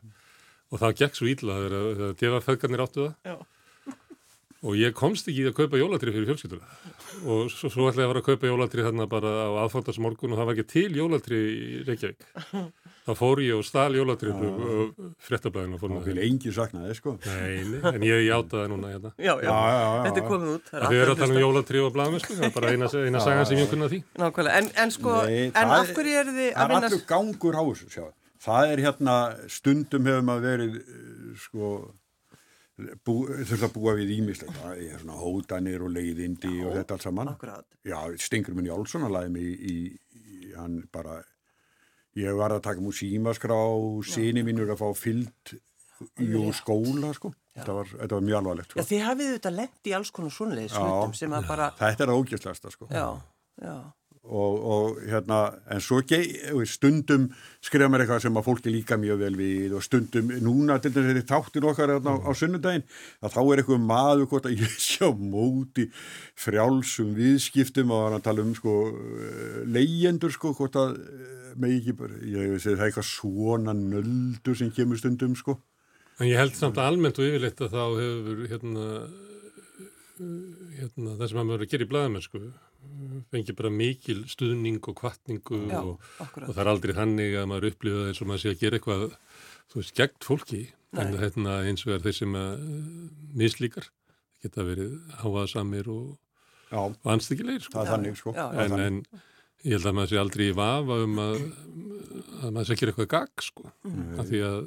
[0.72, 3.14] Og það gekk svo ítla þegar, djefaföðgarnir áttu það.
[3.32, 3.36] Já.
[4.66, 6.80] og ég komst ekki í að kaupa jólatri fyrir fjölskylduna.
[7.26, 10.42] Og svo, svo ætlaði ég að vera að kaupa jólatri þarna bara á aðfóttasmorgun og
[10.42, 12.26] það var ekki til jólatri í Reykjavík
[13.06, 14.96] þá fór ég og stál jólatri og
[15.28, 19.34] fréttablaðinu og vil engi saknaði sko Nei, nei, en ég játaði það núna hérna Já,
[19.46, 20.70] já, Já, þetta er komið út.
[20.72, 21.44] það Þið er eru að tala um hlusta.
[21.46, 24.00] jólatri og blaðmenn, sko, það er bara eina, eina sagan sem ég kunna því.
[24.24, 26.90] Nákvæmlega, en, en sko, Nei, en af er- hverju eru þið það að er vinna...
[26.90, 28.06] allur gangur á þessu sjá.
[28.46, 29.16] það er hérna
[29.60, 31.70] stundum hefur maður verið eh, sko
[33.08, 33.14] bú,
[33.48, 34.10] þurft að búa við
[34.92, 37.64] er svona hótanir og leiðindi og þetta allt saman Akkurat.
[37.88, 41.22] já, Stingur minn Jálsson að laði mig í, í, í hann bara
[42.20, 43.58] ég var að taka múr símaskrá
[44.08, 45.56] síni mínur að fá fyllt
[46.20, 47.32] í skóla sko.
[47.56, 48.88] Þetta var, þetta var mjög alvarlegt Já, sko.
[48.90, 50.80] þið hafið auðvitað lent í alls konar svoleiðis Já.
[50.84, 52.88] hlutum sem að bara, þetta er ógæslegasta sko.
[52.92, 53.06] Já,
[53.64, 53.76] já,
[54.26, 55.40] og, og hérna,
[55.72, 56.24] en svo gei,
[56.70, 57.28] stundum
[57.64, 61.12] skrifa mér eitthvað sem að fólki líka mjög vel við og stundum, núna til þess
[61.12, 62.86] að þetta þáttir okkar hérna á, á sunnudaginn
[63.22, 65.88] að þá er eitthvað maður hvort að ég sé á móti
[66.46, 68.76] frjálsum viðskiptum og hann að tala um sko
[69.76, 74.58] leyendur sko hvort að eh, megi ekki bara, ég veist það er eitthvað svona nöldur
[74.60, 75.60] sem kemur stundum sko.
[76.20, 78.86] En ég held samt almennt og yfirleitt að þá hefur hérna,
[80.20, 82.42] hérna það sem að maður er að gera í blaðamennsku
[83.34, 87.70] fengi bara mikil stuðning og kvartningu já, og, og það er aldrei þannig að maður
[87.72, 89.06] upplifa það eins og maður sé að gera eitthvað
[89.72, 90.64] þú veist, gegn fólki.
[90.96, 91.20] En Nei.
[91.20, 92.68] hérna eins og er þeir sem að
[93.36, 93.90] mislíkar
[94.46, 96.14] geta verið háaðsamir og,
[96.72, 97.76] og anstíkilegir sko.
[97.76, 98.36] það er þannig sko.
[98.38, 99.02] En, en
[99.66, 101.38] ég held að maður sé aldrei í vafa um að,
[102.40, 103.72] að maður sé að gera eitthvað gagg sko,
[104.22, 104.60] af því að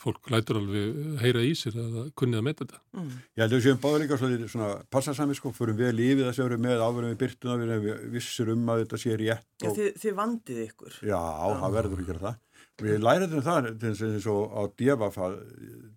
[0.00, 2.80] fólk lætur alveg heyra í sér að það kunni að meta þetta.
[3.04, 6.36] Ég held að við séum báður líka svona, svona passasami sko, fyrir við lífið að
[6.38, 9.68] séu með áverðum við byrtuna við erum við vissir um að þetta sé rétt Já,
[9.68, 11.00] og, þið, þið vandið ykkur.
[11.10, 11.20] Já,
[11.62, 12.40] það verður að gera það.
[12.84, 15.36] Við læriðum það til þess að svo á djefafað,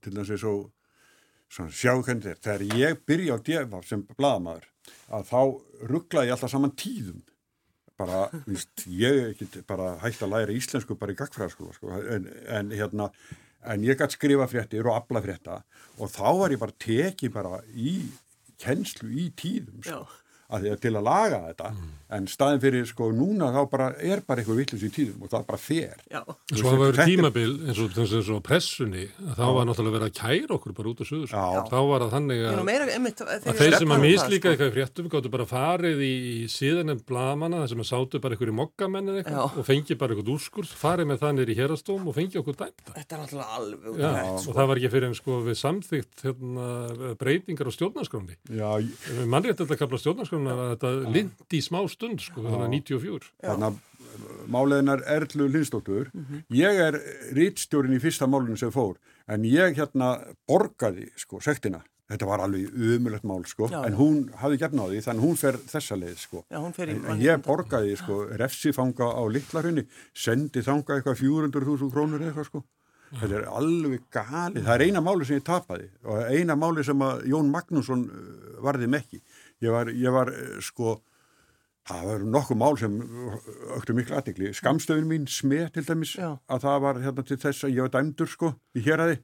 [0.06, 0.56] til þess að svo
[1.50, 2.66] svona, sjá hvernig þetta er.
[2.68, 4.70] Þegar ég byrja á djefaf sem bladamaður,
[5.18, 5.42] að þá
[5.92, 7.24] rugglaði ég alltaf saman tíðum.
[7.98, 12.28] Bara, víst, ég er ekki bara hægt að læra íslensku bara í gagfræðaskóla, sko, en,
[12.54, 13.08] en hérna,
[13.66, 15.62] en ég gætt skrifa fréttir og afla frétta
[15.98, 17.98] og þá var ég bara tekið bara í
[18.62, 20.06] kennslu í tíðum, sko.
[20.48, 21.70] Að því að til að laga þetta
[22.18, 25.42] en staðin fyrir sko núna þá bara er bara eitthvað vitlis í tíðum og það
[25.50, 29.44] bara fer Já, En svo Þetta er- tímabil eins og, eins og pressunni að þá
[29.58, 31.28] var náttúrulega verið að kæra okkur bara út á suður.
[31.28, 31.42] sko.
[31.68, 34.54] Þá var það þannig er að, meira, einmitt, að þeir sem að mislíka sko.
[34.54, 36.14] eitthvað í fréttum gáttu bara farið í
[36.48, 39.26] síðan en blamanna þar sem að sátu bara einhverju mokkamenn eða Já.
[39.28, 42.56] eitthvað og fengi bara eitthvað úrskurð, farið með það niður í hérastóm og fengi okkur
[42.64, 42.96] dæmta.
[42.96, 46.24] Þetta er náttúrulega alveg Já, rétt, og það var ekki fyrir en sko við samþygt
[46.24, 46.66] hérna,
[47.20, 48.36] breytingar á stjórnarskráni.
[50.38, 53.30] Já, stjórnarskráni að þetta lindi í smá stund sko, þannig að 94.
[53.42, 53.84] þannig að
[54.48, 56.10] máleginar Erlu Lindstóttur
[56.54, 56.98] ég er
[57.38, 58.98] rítstjórin í fyrsta málunum sem fór
[59.28, 61.84] en ég hérna borgaði sko sektina.
[62.08, 63.98] Þetta var alveg umulegt mál sko Já, en já.
[64.00, 66.44] hún hafði gefna á því þannig hún fer þessa leið sko.
[66.48, 69.84] Já, í en ég borgaði sko refsifanga á litlarhunni
[70.16, 72.64] sendi þanga eitthvað 400.000 krónur eitthvað sko.
[73.08, 77.04] Þetta er alveg galið, það er eina máli sem ég tapaði og eina máli sem
[77.04, 79.22] að Jón Magnússon uh, varði mekki
[79.64, 80.98] ég var, ég var uh, sko
[81.88, 82.96] það var nokkuð mál sem
[83.78, 86.34] öktu miklu aðdegli, skamstöfin mín smið til dæmis, Já.
[86.52, 89.22] að það var hérna til þess að ég var dæmdur sko í héræði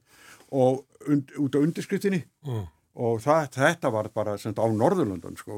[0.54, 2.22] og und, út á undirskriftinni.
[2.46, 2.64] Mm.
[2.94, 5.56] og það, þetta var bara sagt, á Norðurlöndun sko,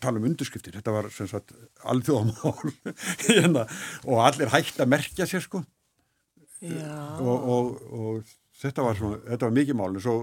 [0.00, 2.72] tala um undirskriftir þetta var alþjóðamál
[3.28, 3.66] hérna,
[4.06, 5.62] og allir hægt að merkja sér sko.
[7.22, 10.16] Og, og, og þetta var svona, þetta var mikið mál en svo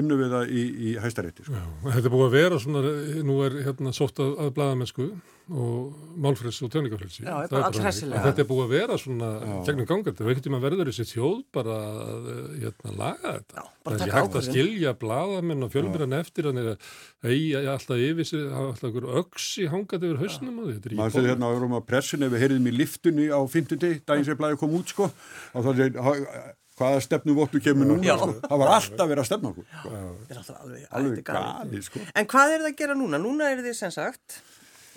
[0.00, 1.58] unnu við það í, í hæstarétti sko.
[1.58, 1.64] Já,
[1.98, 2.82] þetta er búið að vera svona,
[3.28, 5.08] nú er hérna sótt að, að blaðamennsku
[5.52, 7.26] og málfrelsi og töningafrelsi.
[7.26, 8.14] Já, Það bara er allhressilega.
[8.14, 8.24] þannig.
[8.30, 9.28] Þetta er búið að vera svona
[9.66, 12.30] gegnum gangandi og einhvern tíma verður þessi þjóð bara að
[12.62, 13.58] hérna, laga þetta.
[13.60, 16.88] Já, bara það er hægt að skilja blaðamenn og fjölmyrjan eftir þannig að
[17.28, 20.74] eigi alltaf yfir sig, hafa alltaf einhver öksi hangað yfir hausnum á því.
[20.78, 24.40] Þetta er maður sér hérna á pressinni við heyrðum í liftunni á 50 daginn sem
[24.40, 28.16] blæði kom út sko og það er hvaða stefnu vottu kemur núna Já.
[28.18, 28.34] sko.
[28.42, 29.94] það var alltaf verið að stefna okkur sko.
[30.28, 33.20] er alveg, alveg galið sko En hvað er það að gera núna?
[33.22, 34.38] Núna er þið sem sagt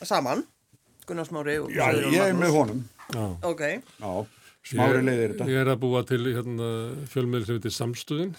[0.08, 0.44] saman,
[1.08, 3.24] Gunnar Smári og já, ég er með honum Já.
[3.48, 4.14] Ok, já,
[4.68, 6.72] smári leiðir þetta Ég er að búa til hérna,
[7.14, 8.34] fjölmiðl sem heitir Samstöðin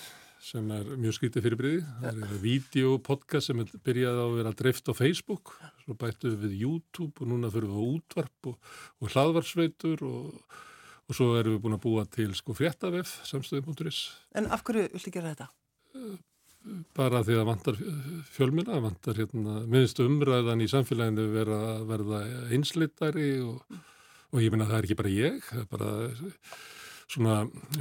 [0.49, 1.81] sem er mjög skrítið fyrirbriði.
[2.03, 6.55] Það er videopodcast sem er byrjað á að vera dreift á Facebook, svo bættu við
[6.63, 8.73] YouTube og núna fyrir við á útvarp og,
[9.03, 10.59] og hlaðvarsveitur og,
[11.09, 14.03] og svo erum við búin að búa til sko fréttavef samstöðum.is
[14.37, 15.49] En af hverju viltu gera þetta?
[16.97, 17.77] bara því að vantar
[18.35, 23.63] fjölmina, vantar hérna, minnst umræðan í samfélaginu vera, verða einslittari og,
[24.33, 25.93] og ég minna að það er ekki bara ég, það er bara
[27.09, 27.37] svona,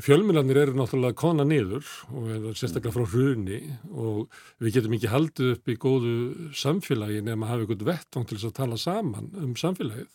[0.05, 3.59] fjölminarnir eru náttúrulega kona niður og er sérstaklega frá hruni
[3.91, 6.15] og við getum ekki haldið upp í góðu
[6.55, 10.09] samfélagi nema að hafa einhvern vettvang til þess að tala saman um samfélagið,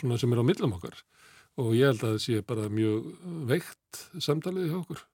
[0.00, 1.02] svona sem er á millum okkar
[1.58, 3.10] og ég held að það sé bara mjög
[3.50, 5.04] veikt samtalið hjá okkur.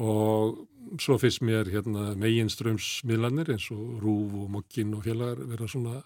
[0.00, 6.00] Og svo fyrst mér hérna, meginströmsmiðlanir eins og Rúf og Mokkin og félagar vera svona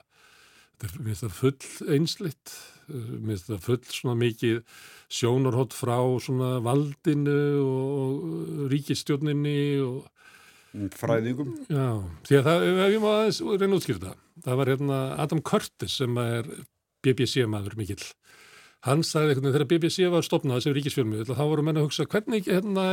[0.82, 2.54] mér finnst það full einslitt
[2.88, 4.80] mér finnst það full svona mikið
[5.12, 11.52] sjónarhótt frá svona valdinu og ríkistjórninni og fræðingum.
[11.70, 16.00] Já, því að það, ef ég má aðeins reyna útskýrta það var hérna Adam Curtis
[16.00, 16.50] sem er
[17.04, 18.02] BBC maður mikill
[18.84, 22.08] hann sagði einhvern veginn þegar BBC var stopnað sem ríkisfjölmið, þá voru menna að hugsa
[22.10, 22.86] hvernig, hérna,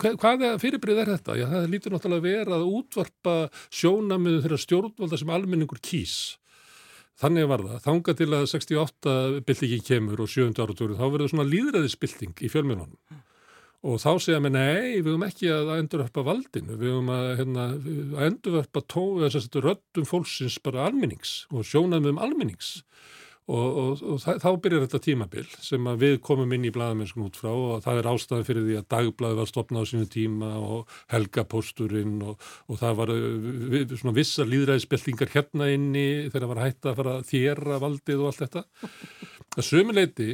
[0.00, 1.36] hvað fyrirbrið er þetta?
[1.40, 3.34] Já, það lítur náttúrulega verið að útvarpa
[3.68, 6.16] sjónamiðu þeirra stjórnvalda sem almenningur kýs.
[7.22, 7.82] Þannig var það.
[7.84, 10.48] Þanga til að 68 byltingin kemur og 7.
[10.56, 13.20] áratúru, þá verður svona líðræðisbylting í fjölmiðlunum.
[13.82, 17.64] Og þá segja mér, nei, við höfum ekki að endurverpa valdinu, við höfum að, hérna,
[18.14, 18.82] að endurverpa
[19.66, 22.76] röddum fólksins bara almennings og sjónamiðum almennings.
[23.50, 27.50] Og, og, og þá byrjar þetta tímabil sem við komum inn í bladamennskum út frá
[27.50, 32.20] og það er ástæðan fyrir því að dagblaði var stopnað á sínu tíma og helgapósturinn
[32.22, 33.12] og, og það var
[33.74, 38.22] við, svona vissar líðræðisbeltingar hérna inni þegar það var hægt að fara að þjera valdið
[38.22, 38.64] og allt þetta.
[39.56, 40.30] Það sömuleiti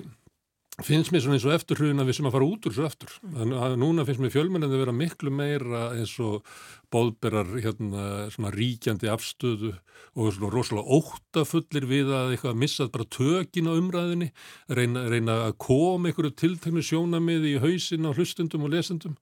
[0.85, 3.11] finnst mér svona eins og eftir hrjuna við sem að fara út úr svo eftir.
[3.23, 6.47] Þannig að núna finnst mér fjölmennandi að vera miklu meira eins og
[6.95, 9.73] bóðberar hérna svona ríkjandi afstöðu
[10.15, 14.31] og svona rosalega óttafullir við að eitthvað missað bara tökin á umræðinni,
[14.71, 19.19] reyna, reyna að koma einhverju tiltegnu sjónamiði í hausin á hlustundum og lesendum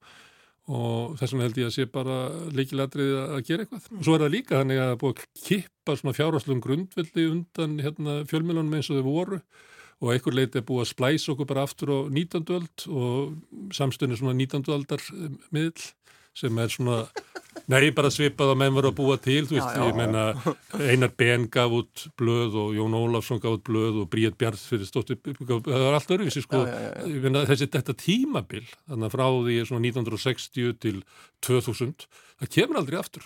[0.67, 2.17] og þess vegna held ég að sé bara
[2.51, 3.85] leikiladrið að gera eitthvað.
[3.97, 8.17] Og svo er það líka þannig að búið að kippa svona fjárháslum grundvelli undan hérna
[8.27, 9.41] fjölmennanum eins og þau voru
[10.01, 12.43] og einhver leiti er búið að splæsa okkur bara aftur á 19.
[12.53, 14.67] öld og samstunni svona 19.
[14.73, 15.01] aldar
[15.53, 15.87] miðl
[16.37, 16.97] sem er svona,
[17.71, 20.25] nei bara svipað að menn voru að búa til, þú veist, já, já, ég menna
[20.91, 24.85] Einar Ben gaf út blöð og Jón Ólafsson gaf út blöð og Bríett Bjarts fyrir
[24.89, 29.25] stóttu, það var allt öruvísi sko, já, ég menna þessi þetta tímabil, þannig að frá
[29.31, 31.01] því svona 1960 til
[31.47, 32.05] 2000,
[32.43, 33.25] það kemur aldrei aftur,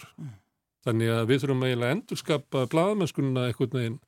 [0.88, 4.00] þannig að við þurfum eiginlega að endurskapa bladamennskunna eitthvað neginn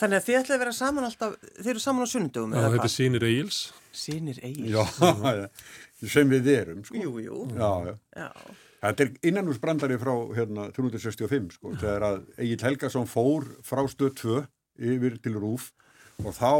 [0.00, 2.86] Þannig að þið ætlaði að vera saman alltaf, þið eru saman á sunnundum Já, þetta
[2.88, 3.60] er Sýnir Egil's.
[4.00, 4.98] Sýnir Egil's.
[6.00, 6.96] Já, sem við erum sko.
[6.96, 7.40] Jú, jú.
[7.52, 7.94] Já, já.
[8.16, 8.30] Já.
[8.80, 14.38] Þetta er innanúsbrandari frá hérna, 365 sko, þegar að Egil Helgason fór frá stöð 2
[14.94, 15.68] yfir til Rúf
[16.24, 16.52] og þá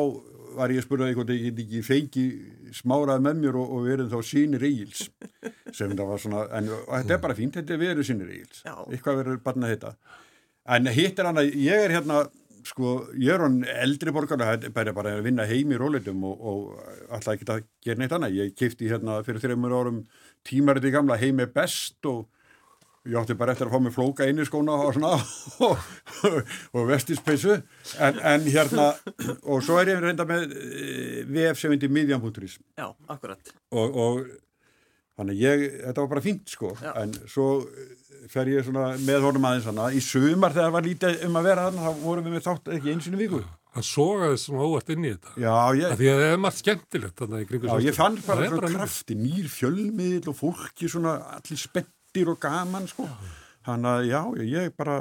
[0.58, 2.24] var ég að spurða eitthvað ég get ekki fengi
[2.76, 5.06] smárað með mér og, og verið þá Sýnir Egil's?
[5.76, 9.22] Sem það var svona, en þetta er bara fínt þetta er verið Sýnir Egil's, eitthvað
[9.22, 9.94] verður barna þetta
[10.76, 12.24] en hitt er hann að ég er hérna
[12.68, 16.42] sko, ég er hann eldri borgar það er bara, að vinna heim í róleitum og,
[16.50, 18.36] og alltaf ekki að gera neitt annað.
[18.40, 20.04] Ég kifti hérna fyrir þreymur árum
[20.46, 22.28] tímariti gamla heim er best og
[23.08, 25.14] ég átti bara eftir að fá mig flóka inn í skóna og svona
[25.66, 26.44] og,
[26.76, 28.90] og vestispeissu en, en hérna
[29.40, 30.52] og svo er ég reynda með
[31.30, 33.52] VF sem vindir midjanbúturis Já, akkurat.
[33.72, 34.22] Og, og
[35.20, 36.92] þannig ég, þetta var bara fínt sko Já.
[37.04, 37.50] en svo
[38.30, 39.88] fer ég svona með honum aðeins hana.
[39.94, 42.70] Í sumar þegar það var lítið um að vera þarna þá vorum við með þátt
[42.76, 43.40] ekki eins og einu viku.
[43.70, 45.32] Það sogaði svona óvart inn í þetta.
[45.38, 45.96] Já, ég...
[46.00, 47.70] Því að það er margt skemmtilegt þarna í kringu.
[47.70, 52.40] Já, ég fann bara svona bara krafti, nýr fjölmiðl og fólki svona allir spettir og
[52.42, 53.06] gaman sko.
[53.68, 54.96] Þannig að já, ég bara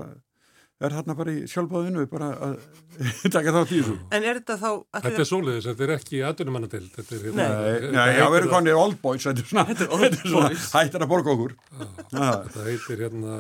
[0.80, 2.56] er þarna bara í sjálfbáðinu bara að
[3.36, 3.96] taka þátt í þessu.
[4.16, 4.70] En er þetta þá...
[5.00, 7.00] Þetta er sóliðis, þetta er ekki aðdunumannadelt.
[7.12, 7.48] Hérna-
[7.96, 11.36] nei, við erum konið old boys, þetta er svona, þetta er svona hættir að borga
[11.36, 11.56] okkur.
[12.14, 13.40] Þetta heitir hérna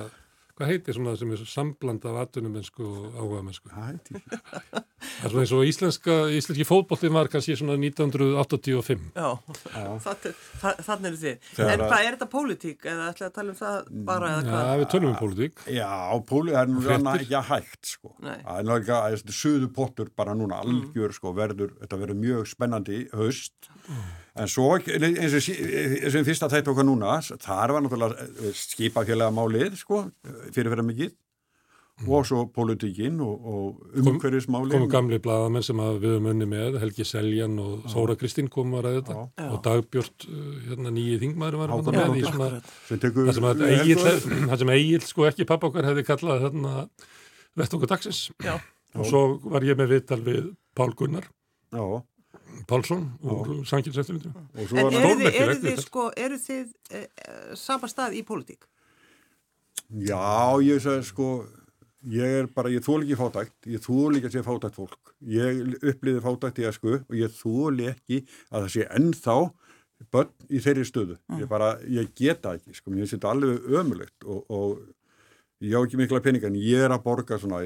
[0.60, 3.70] Hvað heitir svona sem er sambland af atvinnumensku og áhugamennsku?
[3.72, 4.18] Hvað heitir?
[5.00, 9.06] Það er svona eins og íslenska, íslenski fótbollin var kannski svona 1985.
[9.16, 9.30] Já,
[10.84, 11.48] þannig eru þið.
[11.54, 14.68] Þegar en hvað er þetta pólitík eða ætlaði að tala um það bara eða hvað?
[14.68, 15.66] Já, við tölum um pólitík.
[15.80, 15.90] Já,
[16.34, 18.16] pólitík er nú rann ekki að hægt sko.
[18.20, 18.38] Nei.
[18.44, 22.52] Það er náttúrulega að þetta suðu pottur bara núna algjör sko, verður, þetta verður mjög
[22.52, 23.72] spennandi höst.
[23.88, 24.10] Mm.
[24.38, 25.42] En svo eins og
[26.14, 30.04] sem fyrsta tætt okkar núna, þar var náttúrulega eh, skipafélaga málið, sko,
[30.54, 32.10] fyrirferða mikið mm.
[32.14, 34.76] og svo politíkinn og, og umhverfismálið.
[34.78, 37.94] Komu gamli bladamenn sem við höfum unni með, Helgi Seljan og Já.
[37.96, 39.48] Þóra Kristín komu að ræða þetta Já.
[39.50, 42.52] og Dagbjörn, uh, hérna nýji þingmaður var hann með í svona,
[42.90, 46.86] það sem Egil, sko ekki pappa okkar hefði kallað þarna
[47.60, 48.28] vett okkur dagsins.
[48.46, 48.56] Já.
[48.98, 51.28] Og svo var ég með viðtal við Pál Gunnar.
[51.74, 52.02] Já
[52.70, 54.32] Pálsson og Sankilseftirlindu.
[54.56, 57.06] En eru þið, eru þið, sko, eru þið e,
[57.60, 58.68] sama stað í pólitík?
[59.90, 61.30] Já, ég sagði sko,
[62.14, 65.16] ég er bara, ég þól ekki fátækt, ég þól ekki að sé fátækt fólk.
[65.34, 69.40] Ég uppliði fátækt í esku og ég þól ekki að það sé ennþá
[70.14, 71.18] börn í þeirri stöðu.
[71.42, 74.80] Ég bara, ég geta ekki, sko, mér finnst þetta alveg ömulegt og, og
[75.60, 77.60] ég á ekki mikla peninga en ég er að borga svona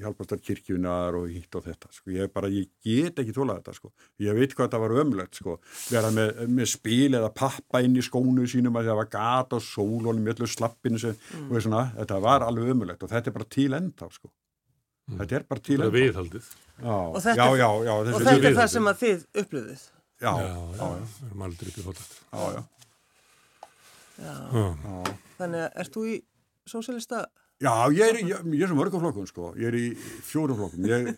[0.00, 2.12] hjálpastar kirkjunar og hitt og þetta sko.
[2.14, 3.92] ég bara, ég get ekki þólað þetta sko.
[4.24, 5.58] ég veit hvað þetta var ömulegt sko.
[5.92, 9.66] vera með, með spil eða pappa inn í skónu sínum að það var gata og
[9.66, 11.50] sólónum í öllu slappinu sem, mm.
[11.52, 14.32] og svona, þetta var alveg ömulegt og þetta er bara til enda sko.
[14.32, 15.20] mm.
[15.20, 18.72] þetta er bara til enda viðhaldið og þetta, já, já, já, og þetta er það
[18.78, 19.86] sem að þið upplöðuð
[20.24, 22.64] já, já, við erum aldrei uppið fótast já, já
[25.38, 26.16] þannig að ert þú í
[26.70, 27.26] sósélista?
[27.58, 29.86] Já, ég er, ég, ég er sem örgaflokkun sko, ég er í
[30.28, 31.08] fjóruflokkum, ég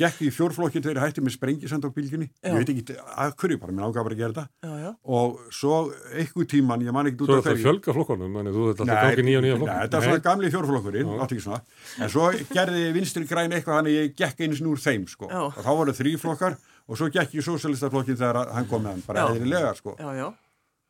[0.00, 3.58] gekk í fjórflokkin þegar ég hætti með sprengisend á bílginni, ég veit ekki að hverju
[3.60, 4.92] bara, mér ágaf bara að gera þetta já, já.
[5.18, 7.44] og svo einhver tíman, ég man ekki út af hverju.
[7.44, 9.68] Svo er þetta fjölgaflokkunum, þannig þú þetta alltaf gáði nýja nýja flokk.
[9.68, 11.60] Nei, þetta er svona gamli fjórflokkurinn, átt ekki svona,
[11.98, 15.42] en svo gerði vinstri græn eitthvað, þannig ég gekk eins núr þeim sko, já.
[15.50, 16.56] og þá voru þrý flokkar
[16.88, 19.98] og svo gekk ég sósélistaflokkin þegar hann kom með hann, bara eðlilega sko.
[20.00, 20.30] Já, já,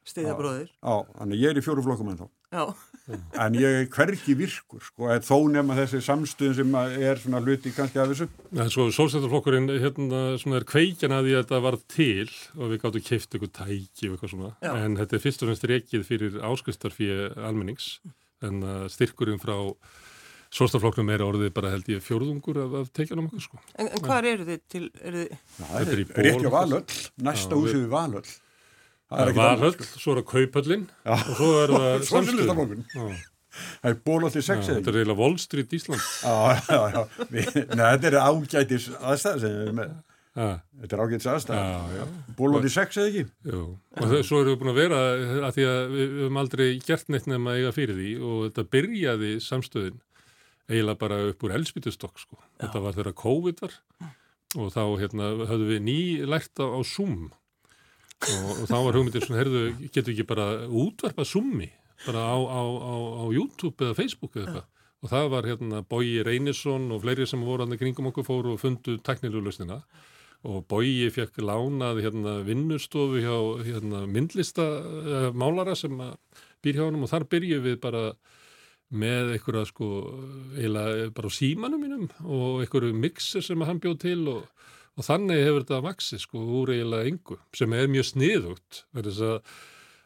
[0.06, 0.70] stiðja bróðir.
[0.78, 2.30] Já, þannig ég er í fjóruflokkum en þá.
[2.52, 8.12] En ég hverki virkur sko, þó nefna þessi samstuðin sem er svona hluti kannski af
[8.12, 12.82] þessu ja, Svo sólstættarflokkurinn hérna, er kveikjan að því að þetta var til og við
[12.84, 14.70] gáttum keift eitthvað tæki og eitthvað svona, Já.
[14.78, 17.90] en þetta er fyrst og fremst reikið fyrir áskustarfíi almennings
[18.46, 19.56] en uh, styrkurinn frá
[20.52, 23.60] sólstættarflokknum er orðið bara held ég fjórðungur af, af teikjanum okkur sko.
[23.72, 24.86] En, en hvað eru þið til?
[25.00, 25.36] Eru þið...
[25.40, 26.82] Já, þetta er rétti á valöll,
[27.24, 28.26] næsta húsið við valöll
[29.12, 31.12] Það er varhöll, svo er það kaupöllin já.
[31.12, 32.86] og svo er það samstöðun.
[33.52, 34.78] Það er bólótt í sex eða?
[34.78, 36.04] Þetta er eiginlega Wall Street Ísland.
[36.24, 37.02] Já, já, já.
[37.28, 37.42] Nei,
[37.92, 39.90] þetta er ágætis aðstæð sem við erum með.
[40.32, 42.14] Þetta er ágætis aðstæð.
[42.38, 43.24] Bólótt í sex eða ekki?
[43.52, 43.60] Jú,
[43.98, 45.02] og það, svo erum við búin að vera
[45.50, 48.66] að því að við höfum aldrei gert neitt nefn að eiga fyrir því og þetta
[48.78, 50.00] byrjaði samstöðun
[50.72, 52.40] eiginlega bara upp úr elspítustokk sko.
[52.62, 53.76] Þetta var þegar COVID var
[54.62, 55.98] og þá hérna, höfðum við ný
[56.28, 57.28] lært á, á Zoom
[58.22, 61.70] og, og þá var hugmyndir svona, herðu, getur ekki bara útvarpa summi
[62.06, 64.70] bara á, á, á, á YouTube eða Facebook eða eitthvað?
[65.02, 68.60] Og það var hérna Bói Reynisson og fleiri sem voru aðeins kringum okkur fóru og
[68.62, 69.80] fundu teknilulustina
[70.46, 75.94] og Bói fekk lánað hérna vinnustofu hjá hérna myndlista uh, málara sem
[76.62, 78.04] býr hjá hann og þar byrjuð við bara
[78.92, 79.88] með einhverja sko
[80.58, 85.62] eiginlega bara símanum mínum og einhverju mixer sem hann bjóð til og og þannig hefur
[85.64, 89.52] þetta vaksið sko úr eiginlega yngu sem er mjög sniðugt verðis að,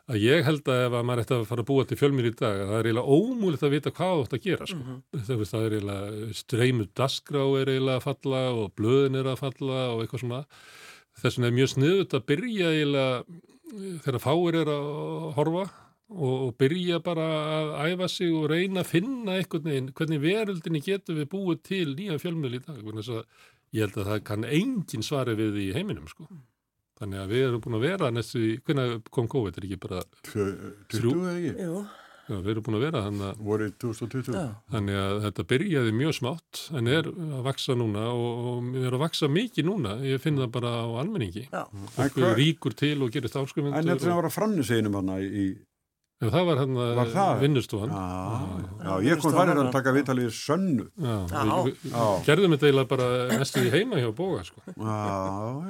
[0.07, 2.35] að ég held að ef að maður ætti að fara að búa til fjölmjör í
[2.38, 4.83] dag að það er eiginlega ómúlið að vita hvað þú ætti að gera sko.
[4.83, 5.46] Mm -hmm.
[5.53, 10.03] það er eiginlega streymu dasgrá er eiginlega að falla og blöðin er að falla og
[10.05, 10.44] eitthvað svona
[11.16, 13.25] þess vegna er mjög sniðugt að byrja eiginlega
[14.05, 14.87] þegar fáir er að
[15.37, 15.64] horfa
[16.07, 20.83] og, og byrja bara að æfa sig og reyna að finna einhvern veginn hvernig veröldinni
[20.85, 23.25] getur við búið til nýja fjölmjör í dag þess að
[23.74, 26.29] ég held að það kann engin svari við í heiminum sko.
[26.96, 30.52] Þannig að við erum búin að vera næstu, hvernig kom COVID, er ekki bara 20
[30.96, 31.66] eða ekki?
[31.66, 31.81] Jú.
[32.26, 34.38] Já, við erum búin að vera þannig að, Vorið 2020.
[34.72, 39.05] Þannig að þetta byrjaði mjög smátt en er að vaksa núna og, og er að
[39.05, 41.44] vaksa mikið núna, ég finn það bara á almenningi.
[41.52, 41.62] Já.
[41.68, 43.79] Og ríkur til og gerist áskrifendur.
[43.79, 45.46] En þetta er að vera framniseginum hann í
[46.17, 47.90] Já, það var hann að vinnustúan.
[47.92, 48.04] Já,
[48.87, 50.87] já, ég kom er að taka viðtalið sönnu.
[52.25, 54.62] Gerðum þetta eiginlega bara næstu í heima hjá bóga, sko.
[54.73, 54.94] Já,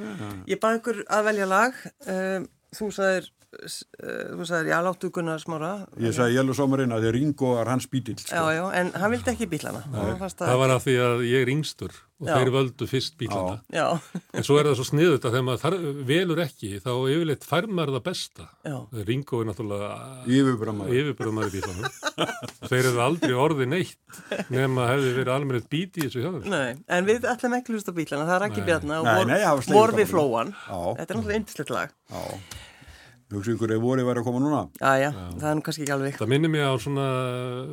[0.04, 0.28] já.
[0.52, 1.80] Ég baði ykkur að velja lag.
[2.06, 2.46] Um,
[2.78, 3.26] þú sagðir
[3.66, 5.70] þú sagðir, já, láttu Gunnar smára.
[6.02, 8.34] Ég sagði Jellu Somarinn að þið ringoar hans bítill sko.
[8.34, 9.84] já, já, en hann vildi ekki bílana
[10.26, 12.32] það, var af því að ég er yngstur og já.
[12.38, 13.86] þeir völdu fyrst bílana já.
[14.32, 17.96] en svo er það svo sniðut að þegar maður velur ekki, þá yfirleitt fær maður
[17.98, 18.48] það besta.
[19.10, 19.90] Ringo er náttúrulega
[20.26, 21.92] yfirbramæri bílana
[22.70, 24.20] þeir eru aldrei orði neitt
[24.52, 28.28] nema hefði verið almennt bíti í þessu hjáður en við ætlum ekki hlust á bílana,
[28.28, 30.54] það er ekki bjarna og vorfi flóan.
[30.66, 31.92] Þetta er náttúrulega eindislegt lag.
[32.10, 32.64] Já
[33.26, 34.58] Hugsa ykkur ef vorið væri að koma núna?
[34.78, 36.18] Já, já, já, það er nú kannski ekki alveg.
[36.20, 37.06] Það minnir mig á svona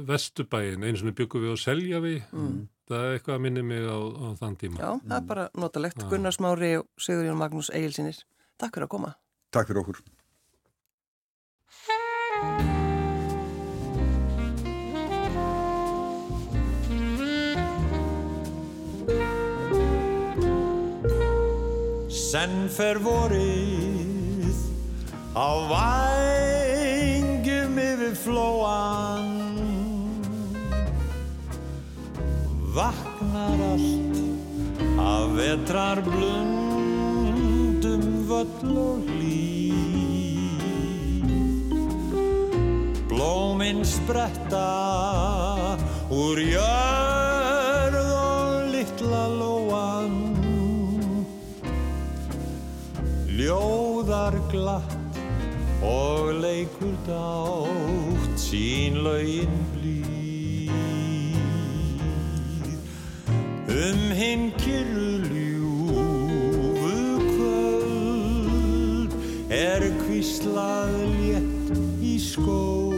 [0.07, 2.55] vestubæin, eins og við byggum við á Seljavi, mm.
[2.89, 4.81] það er eitthvað að minnir mig á, á þann tíma.
[4.81, 6.01] Já, það er bara notalegt.
[6.01, 6.09] Já.
[6.09, 8.17] Gunnar Smári og Sigurjón Magnús Egilsinir,
[8.57, 9.13] takk fyrir að koma.
[9.53, 10.01] Takk fyrir okkur.
[22.33, 23.92] Senn fer vorið
[25.35, 26.93] á vængjum
[27.89, 29.29] yfir flóan
[32.75, 34.17] vaknar allt
[34.97, 39.63] af vetrar blund um völl og hlýð
[43.13, 44.69] Blóminn spretta
[46.09, 50.15] úr jörð og litla lóan.
[53.37, 54.92] Ljóðar glatt
[55.83, 60.71] og leikur dátt sín laugin blíð.
[63.67, 66.99] Um hinn kyrru ljúfu
[67.33, 69.11] kvöld
[69.49, 71.67] er kvíslað létt
[71.99, 72.93] í skó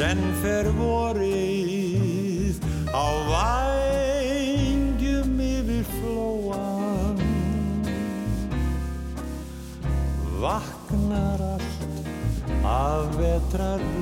[0.02, 2.58] senn fer vorið
[2.90, 7.22] á vængjum yfir flóan
[10.42, 11.86] vaknar allt
[12.66, 14.01] af vetrarlund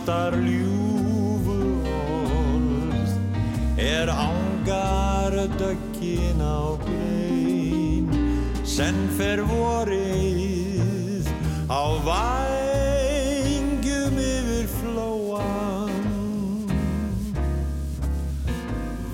[0.00, 1.60] ástar ljúfu
[2.16, 3.12] orð
[3.76, 8.08] er ángar döggin á grein
[8.64, 11.28] senn fer vorið
[11.68, 13.04] á vængjum
[14.16, 15.92] yfir flóan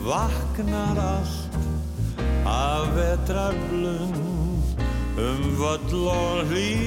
[0.06, 1.54] vaknar allt
[2.46, 4.16] af vetrarblund
[5.18, 6.85] um völl og hlýð